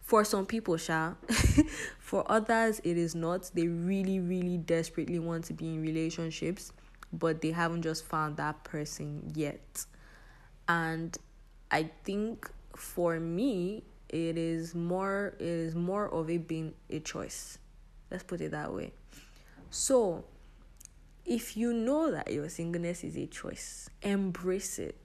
For 0.00 0.24
some 0.24 0.46
people, 0.46 0.76
Sha. 0.76 1.14
For 1.98 2.24
others, 2.30 2.80
it 2.82 2.96
is 2.96 3.14
not. 3.14 3.50
They 3.54 3.68
really, 3.68 4.20
really 4.20 4.56
desperately 4.56 5.18
want 5.18 5.44
to 5.46 5.52
be 5.52 5.66
in 5.74 5.82
relationships, 5.82 6.72
but 7.12 7.42
they 7.42 7.50
haven't 7.50 7.82
just 7.82 8.04
found 8.06 8.38
that 8.38 8.64
person 8.64 9.30
yet. 9.34 9.84
And 10.66 11.16
I 11.70 11.90
think 12.04 12.50
for 12.74 13.18
me 13.18 13.82
it 14.08 14.38
is 14.38 14.74
more 14.74 15.34
it 15.38 15.46
is 15.46 15.74
more 15.74 16.08
of 16.08 16.30
it 16.30 16.48
being 16.48 16.74
a 16.90 17.00
choice. 17.00 17.58
Let's 18.10 18.22
put 18.22 18.40
it 18.40 18.52
that 18.52 18.72
way. 18.72 18.92
So 19.70 20.24
if 21.26 21.56
you 21.56 21.74
know 21.74 22.10
that 22.10 22.32
your 22.32 22.48
singleness 22.48 23.04
is 23.04 23.16
a 23.16 23.26
choice, 23.26 23.90
embrace 24.02 24.78
it. 24.78 24.96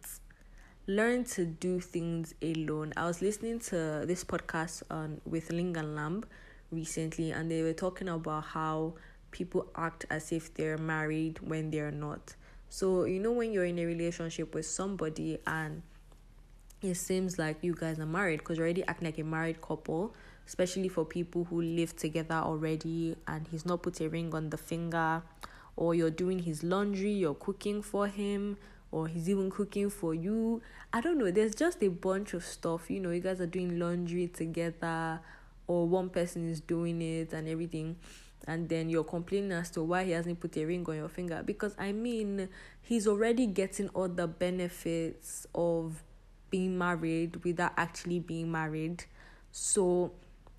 Learn 0.86 1.24
to 1.24 1.46
do 1.46 1.80
things 1.80 2.36
alone. 2.42 2.92
I 2.98 3.06
was 3.06 3.22
listening 3.22 3.60
to 3.72 4.04
this 4.06 4.26
podcast 4.26 4.84
on 4.92 5.22
with 5.26 5.50
Ling 5.50 5.78
and 5.78 5.96
Lamb 5.96 6.26
recently, 6.72 7.32
and 7.32 7.50
they 7.50 7.64
were 7.64 7.72
talking 7.72 8.10
about 8.10 8.44
how 8.44 8.96
people 9.32 9.72
act 9.78 10.06
as 10.10 10.34
if 10.34 10.54
they're 10.54 10.78
married 10.78 11.40
when 11.40 11.72
they're 11.72 11.90
not. 11.90 12.36
So, 12.68 13.06
you 13.06 13.22
know, 13.22 13.32
when 13.32 13.54
you're 13.54 13.64
in 13.64 13.80
a 13.80 13.86
relationship 13.86 14.54
with 14.54 14.66
somebody 14.66 15.38
and 15.48 15.84
it 16.82 16.96
seems 16.96 17.40
like 17.40 17.64
you 17.64 17.76
guys 17.76 17.98
are 18.00 18.06
married 18.06 18.40
because 18.40 18.58
you're 18.58 18.66
already 18.66 18.84
acting 18.86 19.06
like 19.06 19.20
a 19.20 19.24
married 19.24 19.62
couple, 19.62 20.14
especially 20.46 20.90
for 20.90 21.06
people 21.06 21.46
who 21.46 21.62
live 21.62 21.96
together 21.96 22.36
already 22.36 23.16
and 23.26 23.48
he's 23.48 23.66
not 23.66 23.84
put 23.84 24.02
a 24.02 24.10
ring 24.10 24.36
on 24.36 24.50
the 24.50 24.58
finger, 24.58 25.24
or 25.78 25.96
you're 25.96 26.12
doing 26.12 26.40
his 26.40 26.62
laundry, 26.62 27.14
you're 27.14 27.36
cooking 27.36 27.82
for 27.82 28.08
him, 28.08 28.58
or 28.94 29.08
he's 29.08 29.28
even 29.28 29.50
cooking 29.50 29.90
for 29.90 30.14
you. 30.14 30.62
I 30.94 31.02
don't 31.02 31.18
know, 31.18 31.32
there's 31.32 31.56
just 31.56 31.82
a 31.84 31.90
bunch 31.90 32.34
of 32.34 32.46
stuff. 32.46 32.90
You 32.90 33.00
know, 33.00 33.10
you 33.10 33.20
guys 33.20 33.42
are 33.42 33.48
doing 33.48 33.80
laundry 33.80 34.28
together, 34.28 35.20
or 35.68 35.88
one 35.88 36.10
person 36.10 36.48
is 36.48 36.62
doing 36.62 37.02
it 37.02 37.34
and 37.34 37.48
everything 37.48 37.96
and 38.48 38.68
then 38.68 38.90
you're 38.90 39.04
complaining 39.04 39.52
as 39.52 39.70
to 39.72 39.84
why 39.84 40.04
he 40.04 40.12
hasn't 40.12 40.40
put 40.40 40.58
a 40.58 40.66
ring 40.66 40.86
on 40.88 40.96
your 40.96 41.08
finger 41.08 41.42
because 41.46 41.74
i 41.78 41.92
mean 41.92 42.50
he's 42.82 43.08
already 43.08 43.46
getting 43.46 43.88
all 43.90 44.08
the 44.08 44.28
benefits 44.28 45.48
of 45.56 46.04
being 46.50 46.78
married 46.78 47.44
without 47.44 47.72
actually 47.78 48.20
being 48.20 48.52
married 48.52 49.06
so 49.52 50.12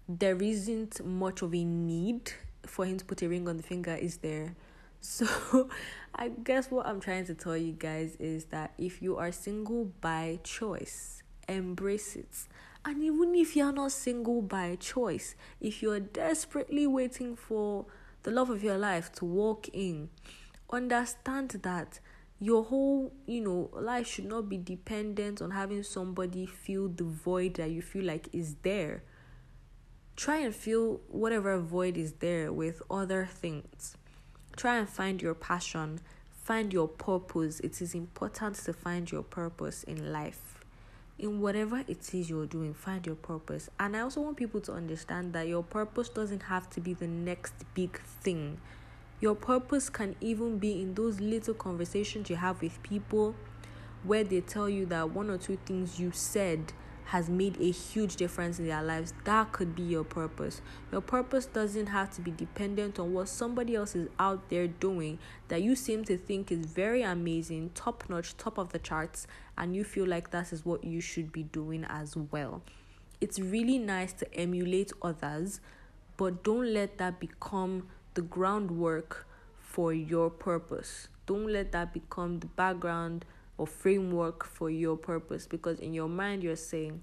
there 0.08 0.40
isn't 0.42 1.04
much 1.04 1.42
of 1.42 1.54
a 1.54 1.64
need 1.64 2.32
for 2.66 2.84
him 2.84 2.96
to 2.96 3.04
put 3.04 3.22
a 3.22 3.28
ring 3.28 3.48
on 3.48 3.56
the 3.56 3.62
finger 3.62 3.94
is 3.94 4.18
there 4.18 4.54
so 5.04 5.68
i 6.14 6.28
guess 6.28 6.70
what 6.70 6.86
i'm 6.86 7.00
trying 7.00 7.24
to 7.24 7.34
tell 7.34 7.56
you 7.56 7.72
guys 7.72 8.16
is 8.16 8.46
that 8.46 8.72
if 8.78 9.02
you 9.02 9.16
are 9.16 9.32
single 9.32 9.84
by 10.00 10.38
choice 10.42 11.22
embrace 11.48 12.16
it 12.16 12.46
and 12.84 13.02
even 13.02 13.34
if 13.34 13.56
you're 13.56 13.72
not 13.72 13.92
single 13.92 14.42
by 14.42 14.76
choice, 14.76 15.34
if 15.58 15.82
you're 15.82 16.00
desperately 16.00 16.86
waiting 16.86 17.34
for 17.34 17.86
the 18.24 18.30
love 18.30 18.50
of 18.50 18.62
your 18.62 18.76
life 18.76 19.10
to 19.12 19.24
walk 19.24 19.68
in, 19.72 20.10
understand 20.70 21.50
that 21.62 22.00
your 22.38 22.64
whole, 22.64 23.14
you 23.26 23.40
know, 23.40 23.70
life 23.72 24.06
should 24.06 24.26
not 24.26 24.50
be 24.50 24.58
dependent 24.58 25.40
on 25.40 25.52
having 25.52 25.82
somebody 25.82 26.44
fill 26.44 26.88
the 26.88 27.04
void 27.04 27.54
that 27.54 27.70
you 27.70 27.80
feel 27.80 28.04
like 28.04 28.28
is 28.34 28.56
there. 28.62 29.02
Try 30.14 30.40
and 30.40 30.54
fill 30.54 31.00
whatever 31.08 31.58
void 31.58 31.96
is 31.96 32.12
there 32.14 32.52
with 32.52 32.82
other 32.90 33.24
things. 33.24 33.96
Try 34.56 34.76
and 34.78 34.88
find 34.88 35.20
your 35.20 35.34
passion, 35.34 36.00
find 36.32 36.72
your 36.72 36.88
purpose. 36.88 37.60
It 37.60 37.82
is 37.82 37.94
important 37.94 38.56
to 38.56 38.72
find 38.72 39.10
your 39.10 39.22
purpose 39.22 39.82
in 39.84 40.12
life 40.12 40.54
in 41.18 41.40
whatever 41.40 41.84
it 41.86 42.12
is 42.12 42.28
you're 42.28 42.46
doing, 42.46 42.74
find 42.74 43.06
your 43.06 43.14
purpose. 43.14 43.70
And 43.78 43.96
I 43.96 44.00
also 44.00 44.20
want 44.20 44.36
people 44.36 44.60
to 44.62 44.72
understand 44.72 45.32
that 45.34 45.46
your 45.46 45.62
purpose 45.62 46.08
doesn't 46.08 46.44
have 46.44 46.68
to 46.70 46.80
be 46.80 46.94
the 46.94 47.06
next 47.06 47.54
big 47.74 48.00
thing. 48.00 48.58
Your 49.20 49.34
purpose 49.34 49.88
can 49.88 50.16
even 50.20 50.58
be 50.58 50.82
in 50.82 50.94
those 50.94 51.20
little 51.20 51.54
conversations 51.54 52.28
you 52.28 52.36
have 52.36 52.60
with 52.60 52.82
people 52.82 53.34
where 54.02 54.24
they 54.24 54.40
tell 54.40 54.68
you 54.68 54.86
that 54.86 55.10
one 55.10 55.30
or 55.30 55.38
two 55.38 55.56
things 55.64 55.98
you 56.00 56.10
said 56.12 56.72
has 57.06 57.28
made 57.28 57.60
a 57.60 57.70
huge 57.70 58.16
difference 58.16 58.58
in 58.58 58.66
their 58.66 58.82
lives, 58.82 59.12
that 59.24 59.52
could 59.52 59.74
be 59.74 59.82
your 59.82 60.04
purpose. 60.04 60.62
Your 60.90 61.00
purpose 61.00 61.46
doesn't 61.46 61.86
have 61.86 62.10
to 62.16 62.20
be 62.20 62.30
dependent 62.30 62.98
on 62.98 63.12
what 63.12 63.28
somebody 63.28 63.74
else 63.74 63.94
is 63.94 64.08
out 64.18 64.48
there 64.48 64.66
doing 64.66 65.18
that 65.48 65.62
you 65.62 65.76
seem 65.76 66.04
to 66.04 66.16
think 66.16 66.50
is 66.50 66.64
very 66.66 67.02
amazing, 67.02 67.70
top 67.74 68.04
notch, 68.08 68.36
top 68.36 68.58
of 68.58 68.72
the 68.72 68.78
charts, 68.78 69.26
and 69.58 69.76
you 69.76 69.84
feel 69.84 70.06
like 70.06 70.30
that 70.30 70.52
is 70.52 70.64
what 70.64 70.82
you 70.84 71.00
should 71.00 71.30
be 71.30 71.42
doing 71.42 71.84
as 71.88 72.16
well. 72.16 72.62
It's 73.20 73.38
really 73.38 73.78
nice 73.78 74.12
to 74.14 74.34
emulate 74.34 74.92
others, 75.02 75.60
but 76.16 76.42
don't 76.42 76.72
let 76.72 76.98
that 76.98 77.20
become 77.20 77.88
the 78.14 78.22
groundwork 78.22 79.26
for 79.58 79.92
your 79.92 80.30
purpose. 80.30 81.08
Don't 81.26 81.48
let 81.48 81.72
that 81.72 81.92
become 81.92 82.40
the 82.40 82.46
background 82.46 83.24
or 83.56 83.66
framework 83.66 84.44
for 84.44 84.70
your 84.70 84.96
purpose 84.96 85.46
because 85.46 85.78
in 85.80 85.94
your 85.94 86.08
mind 86.08 86.42
you're 86.42 86.56
saying 86.56 87.02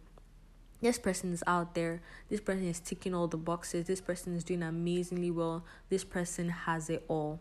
this 0.82 0.98
person 0.98 1.32
is 1.32 1.44
out 1.46 1.76
there. 1.76 2.02
This 2.28 2.42
person 2.42 2.68
is 2.68 2.80
ticking 2.80 3.14
all 3.14 3.28
the 3.28 3.38
boxes. 3.38 3.86
This 3.86 4.02
person 4.02 4.36
is 4.36 4.44
doing 4.44 4.64
amazingly 4.64 5.30
well. 5.30 5.64
This 5.90 6.04
person 6.04 6.50
has 6.50 6.90
it 6.90 7.06
all. 7.08 7.40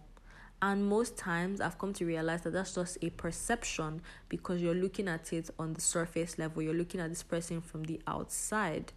And 0.62 0.84
most 0.84 1.16
times 1.16 1.62
i've 1.62 1.78
come 1.78 1.94
to 1.94 2.04
realize 2.04 2.42
that 2.42 2.52
that's 2.52 2.74
just 2.74 2.98
a 3.00 3.08
perception 3.08 4.02
because 4.28 4.60
you're 4.60 4.74
looking 4.74 5.08
at 5.08 5.32
it 5.32 5.48
on 5.58 5.72
the 5.72 5.80
surface 5.80 6.38
level. 6.38 6.62
You're 6.62 6.74
looking 6.74 7.00
at 7.00 7.08
this 7.08 7.22
person 7.22 7.62
from 7.62 7.84
the 7.84 7.98
outside 8.06 8.92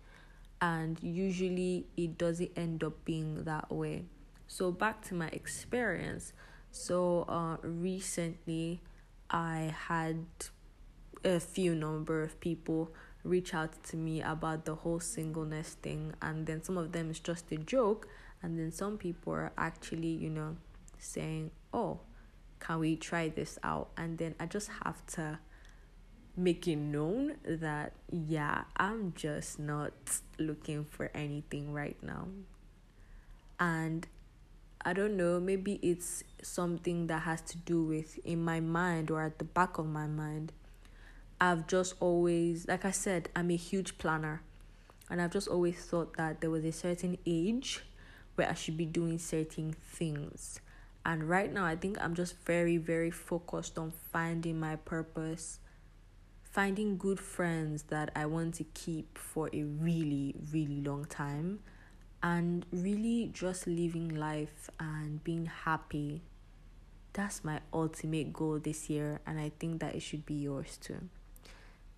and 0.62 1.02
usually 1.02 1.86
it 1.96 2.18
doesn't 2.18 2.52
end 2.58 2.84
up 2.84 3.06
being 3.06 3.46
that 3.46 3.72
way. 3.72 4.04
So 4.48 4.72
back 4.72 5.02
to 5.06 5.14
my 5.14 5.28
experience. 5.28 6.34
So 6.72 7.22
uh 7.30 7.66
recently 7.66 8.82
I 9.34 9.76
had 9.88 10.26
a 11.26 11.40
few 11.40 11.74
number 11.76 12.22
of 12.22 12.40
people 12.40 12.94
reach 13.24 13.54
out 13.54 13.84
to 13.86 13.98
me 13.98 14.22
about 14.22 14.66
the 14.66 14.76
whole 14.76 15.00
singleness 15.00 15.78
thing 15.82 16.14
and 16.22 16.46
then 16.46 16.62
some 16.62 16.78
of 16.78 16.92
them 16.92 17.10
is 17.10 17.20
just 17.20 17.52
a 17.52 17.58
joke 17.58 18.08
and 18.42 18.60
then 18.60 18.72
some 18.72 18.98
people 18.98 19.32
are 19.34 19.52
actually 19.58 20.10
you 20.10 20.30
know 20.30 20.58
saying 20.98 21.50
oh 21.74 22.00
can 22.60 22.80
we 22.80 22.96
try 22.96 23.28
this 23.28 23.60
out? 23.62 23.90
And 23.98 24.18
then 24.18 24.36
i 24.40 24.46
just 24.46 24.70
have 24.84 25.06
to 25.08 25.40
make 26.36 26.68
it 26.68 26.78
known 26.78 27.36
that 27.46 27.94
yeah 28.10 28.64
i'm 28.78 29.14
just 29.16 29.60
not 29.60 29.94
looking 30.40 30.84
for 30.86 31.12
anything 31.14 31.74
right 31.74 31.98
now. 32.02 32.28
And 33.60 34.08
I 34.86 34.92
don't 34.92 35.16
know, 35.16 35.40
maybe 35.40 35.80
it's 35.82 36.26
something 36.42 37.08
that 37.08 37.22
has 37.22 37.42
to 37.44 37.58
do 37.58 37.84
with 37.84 38.20
in 38.26 38.44
my 38.44 38.60
mind 38.60 39.10
or 39.12 39.22
at 39.22 39.40
the 39.40 39.46
back 39.46 39.78
of 39.78 39.86
my 39.86 40.08
mind. 40.08 40.52
I've 41.40 41.68
just 41.68 41.96
always, 42.02 42.68
like 42.68 42.84
I 42.84 42.92
said, 42.92 43.30
I'm 43.34 43.50
a 43.50 43.56
huge 43.56 43.98
planner. 43.98 44.42
And 45.10 45.22
I've 45.22 45.32
just 45.32 45.48
always 45.48 45.78
thought 45.78 46.18
that 46.18 46.42
there 46.42 46.50
was 46.50 46.66
a 46.66 46.74
certain 46.74 47.18
age 47.26 47.82
where 48.36 48.50
I 48.50 48.56
should 48.56 48.76
be 48.76 48.86
doing 48.86 49.20
certain 49.20 49.74
things. 49.74 50.60
And 51.06 51.30
right 51.30 51.52
now, 51.52 51.66
I 51.66 51.78
think 51.78 51.98
I'm 52.02 52.14
just 52.14 52.36
very, 52.46 52.76
very 52.76 53.12
focused 53.12 53.78
on 53.78 53.92
finding 54.12 54.60
my 54.60 54.76
purpose, 54.76 55.60
finding 56.44 56.98
good 56.98 57.22
friends 57.22 57.84
that 57.84 58.12
I 58.16 58.26
want 58.26 58.56
to 58.56 58.66
keep 58.66 59.18
for 59.18 59.50
a 59.54 59.64
really, 59.64 60.36
really 60.52 60.82
long 60.82 61.06
time 61.06 61.60
and 62.24 62.66
really 62.72 63.30
just 63.34 63.68
living 63.68 64.16
life 64.16 64.70
and 64.80 65.22
being 65.26 65.46
happy. 65.46 66.22
That's 67.12 67.44
my 67.44 67.60
ultimate 67.74 68.32
goal 68.32 68.60
this 68.60 68.90
year, 68.90 69.20
and 69.28 69.40
I 69.40 69.52
think 69.60 69.82
that 69.82 69.94
it 69.94 70.00
should 70.02 70.26
be 70.26 70.36
yours 70.36 70.78
too. 70.82 71.10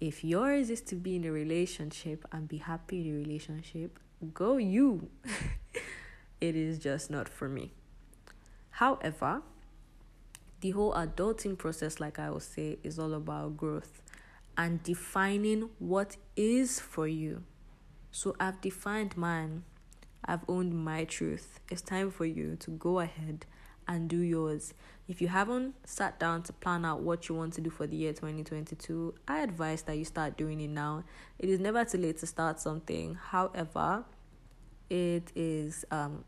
If 0.01 0.23
yours 0.23 0.69
is 0.71 0.81
to 0.81 0.95
be 0.95 1.15
in 1.15 1.23
a 1.23 1.31
relationship 1.31 2.25
and 2.31 2.49
be 2.49 2.57
happy 2.57 3.07
in 3.07 3.15
a 3.15 3.17
relationship, 3.17 3.99
go 4.33 4.57
you. 4.57 5.09
it 6.41 6.55
is 6.55 6.79
just 6.79 7.09
not 7.09 7.29
for 7.29 7.47
me. 7.47 7.71
However, 8.71 9.41
the 10.59 10.71
whole 10.71 10.93
adulting 10.93 11.57
process, 11.57 11.99
like 11.99 12.19
I 12.19 12.29
will 12.31 12.41
say, 12.41 12.79
is 12.83 12.97
all 12.97 13.13
about 13.13 13.55
growth 13.55 14.01
and 14.57 14.81
defining 14.83 15.69
what 15.79 16.17
is 16.35 16.79
for 16.79 17.07
you. 17.07 17.43
So 18.11 18.35
I've 18.39 18.59
defined 18.59 19.15
mine 19.15 19.63
I've 20.25 20.43
owned 20.47 20.73
my 20.73 21.05
truth. 21.05 21.59
It's 21.69 21.81
time 21.81 22.11
for 22.11 22.25
you 22.25 22.55
to 22.57 22.71
go 22.71 22.99
ahead 22.99 23.45
and 23.87 24.09
do 24.09 24.17
yours. 24.17 24.73
If 25.07 25.21
you 25.21 25.27
haven't 25.27 25.75
sat 25.87 26.19
down 26.19 26.43
to 26.43 26.53
plan 26.53 26.83
out 26.83 27.01
what 27.01 27.29
you 27.29 27.35
want 27.35 27.53
to 27.53 27.61
do 27.61 27.69
for 27.69 27.85
the 27.85 27.95
year 27.95 28.13
2022, 28.13 29.13
I 29.27 29.39
advise 29.39 29.83
that 29.83 29.97
you 29.97 30.05
start 30.05 30.37
doing 30.37 30.59
it 30.61 30.69
now. 30.69 31.03
It 31.37 31.49
is 31.49 31.59
never 31.59 31.85
too 31.85 31.99
late 31.99 32.17
to 32.19 32.27
start 32.27 32.59
something. 32.59 33.15
However, 33.15 34.05
it 34.89 35.31
is 35.35 35.85
um 35.91 36.25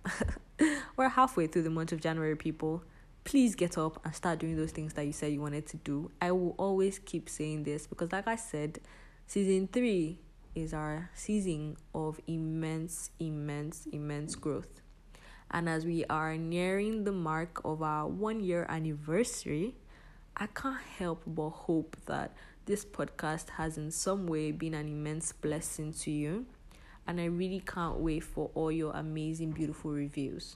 we're 0.98 1.10
halfway 1.10 1.48
through 1.48 1.64
the 1.64 1.70
month 1.70 1.92
of 1.92 2.02
January, 2.02 2.36
people. 2.36 2.84
Please 3.24 3.56
get 3.56 3.78
up 3.78 4.00
and 4.06 4.16
start 4.16 4.40
doing 4.40 4.56
those 4.56 4.72
things 4.72 4.94
that 4.94 5.06
you 5.06 5.12
said 5.12 5.34
you 5.34 5.42
wanted 5.42 5.66
to 5.68 5.78
do. 5.78 6.12
I 6.22 6.32
will 6.32 6.56
always 6.58 7.00
keep 7.00 7.30
saying 7.30 7.64
this 7.64 7.88
because 7.88 8.12
like 8.12 8.28
I 8.28 8.36
said, 8.36 8.80
season 9.26 9.68
3 9.68 10.20
is 10.58 10.74
our 10.74 11.10
season 11.14 11.78
of 11.94 12.20
immense, 12.26 13.12
immense, 13.20 13.86
immense 13.92 14.34
growth. 14.34 14.82
And 15.52 15.70
as 15.70 15.86
we 15.86 16.04
are 16.06 16.36
nearing 16.36 17.04
the 17.04 17.12
mark 17.12 17.62
of 17.64 17.84
our 17.84 18.08
one 18.08 18.42
year 18.42 18.66
anniversary, 18.68 19.76
I 20.36 20.48
can't 20.48 20.82
help 20.82 21.22
but 21.28 21.52
hope 21.52 21.96
that 22.08 22.34
this 22.66 22.84
podcast 22.84 23.52
has 23.52 23.78
in 23.78 23.92
some 23.92 24.26
way 24.26 24.52
been 24.52 24.74
an 24.74 24.88
immense 24.88 25.32
blessing 25.32 25.94
to 25.94 26.12
you. 26.12 26.48
And 27.06 27.22
I 27.22 27.26
really 27.26 27.62
can't 27.62 27.98
wait 27.98 28.24
for 28.24 28.50
all 28.56 28.72
your 28.72 28.94
amazing, 28.94 29.52
beautiful 29.52 29.92
reviews. 29.92 30.56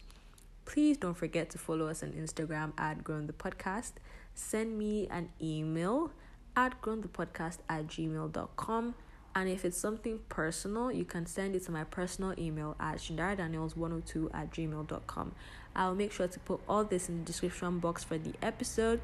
Please 0.65 0.97
don't 0.97 1.15
forget 1.15 1.51
to 1.51 1.59
follow 1.59 1.87
us 1.87 2.01
on 2.01 2.11
Instagram 2.13 2.73
at 2.77 3.03
Grown 3.03 3.27
the 3.27 3.33
Podcast. 3.33 3.93
Send 4.33 4.77
me 4.77 5.07
an 5.11 5.29
email 5.39 6.11
at 6.55 6.81
grownthepodcast 6.81 7.59
at 7.69 7.87
gmail.com. 7.87 8.95
And 9.33 9.47
if 9.47 9.63
it's 9.63 9.77
something 9.77 10.19
personal, 10.27 10.91
you 10.91 11.05
can 11.05 11.25
send 11.25 11.55
it 11.55 11.63
to 11.65 11.71
my 11.71 11.85
personal 11.85 12.33
email 12.37 12.75
at 12.79 12.97
shindaradaniels102 12.97 14.29
at 14.33 14.51
gmail.com. 14.51 15.31
I'll 15.75 15.95
make 15.95 16.11
sure 16.11 16.27
to 16.27 16.39
put 16.39 16.59
all 16.67 16.83
this 16.83 17.07
in 17.07 17.19
the 17.19 17.25
description 17.25 17.79
box 17.79 18.03
for 18.03 18.17
the 18.17 18.33
episode. 18.41 18.99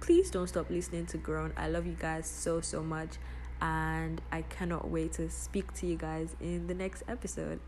Please 0.00 0.30
don't 0.30 0.46
stop 0.46 0.70
listening 0.70 1.06
to 1.06 1.18
Grown. 1.18 1.52
I 1.56 1.68
love 1.68 1.86
you 1.86 1.96
guys 1.98 2.26
so, 2.26 2.60
so 2.60 2.82
much. 2.82 3.10
And 3.60 4.20
I 4.30 4.42
cannot 4.42 4.88
wait 4.88 5.12
to 5.14 5.30
speak 5.30 5.72
to 5.74 5.86
you 5.86 5.96
guys 5.96 6.34
in 6.40 6.66
the 6.66 6.74
next 6.74 7.02
episode. 7.08 7.60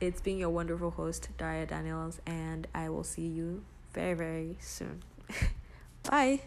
It's 0.00 0.20
been 0.20 0.38
your 0.38 0.50
wonderful 0.50 0.90
host, 0.92 1.28
Dara 1.36 1.66
Daniels, 1.66 2.20
and 2.26 2.66
I 2.74 2.88
will 2.88 3.04
see 3.04 3.26
you 3.26 3.62
very, 3.92 4.14
very 4.14 4.56
soon. 4.60 5.02
Bye. 6.08 6.40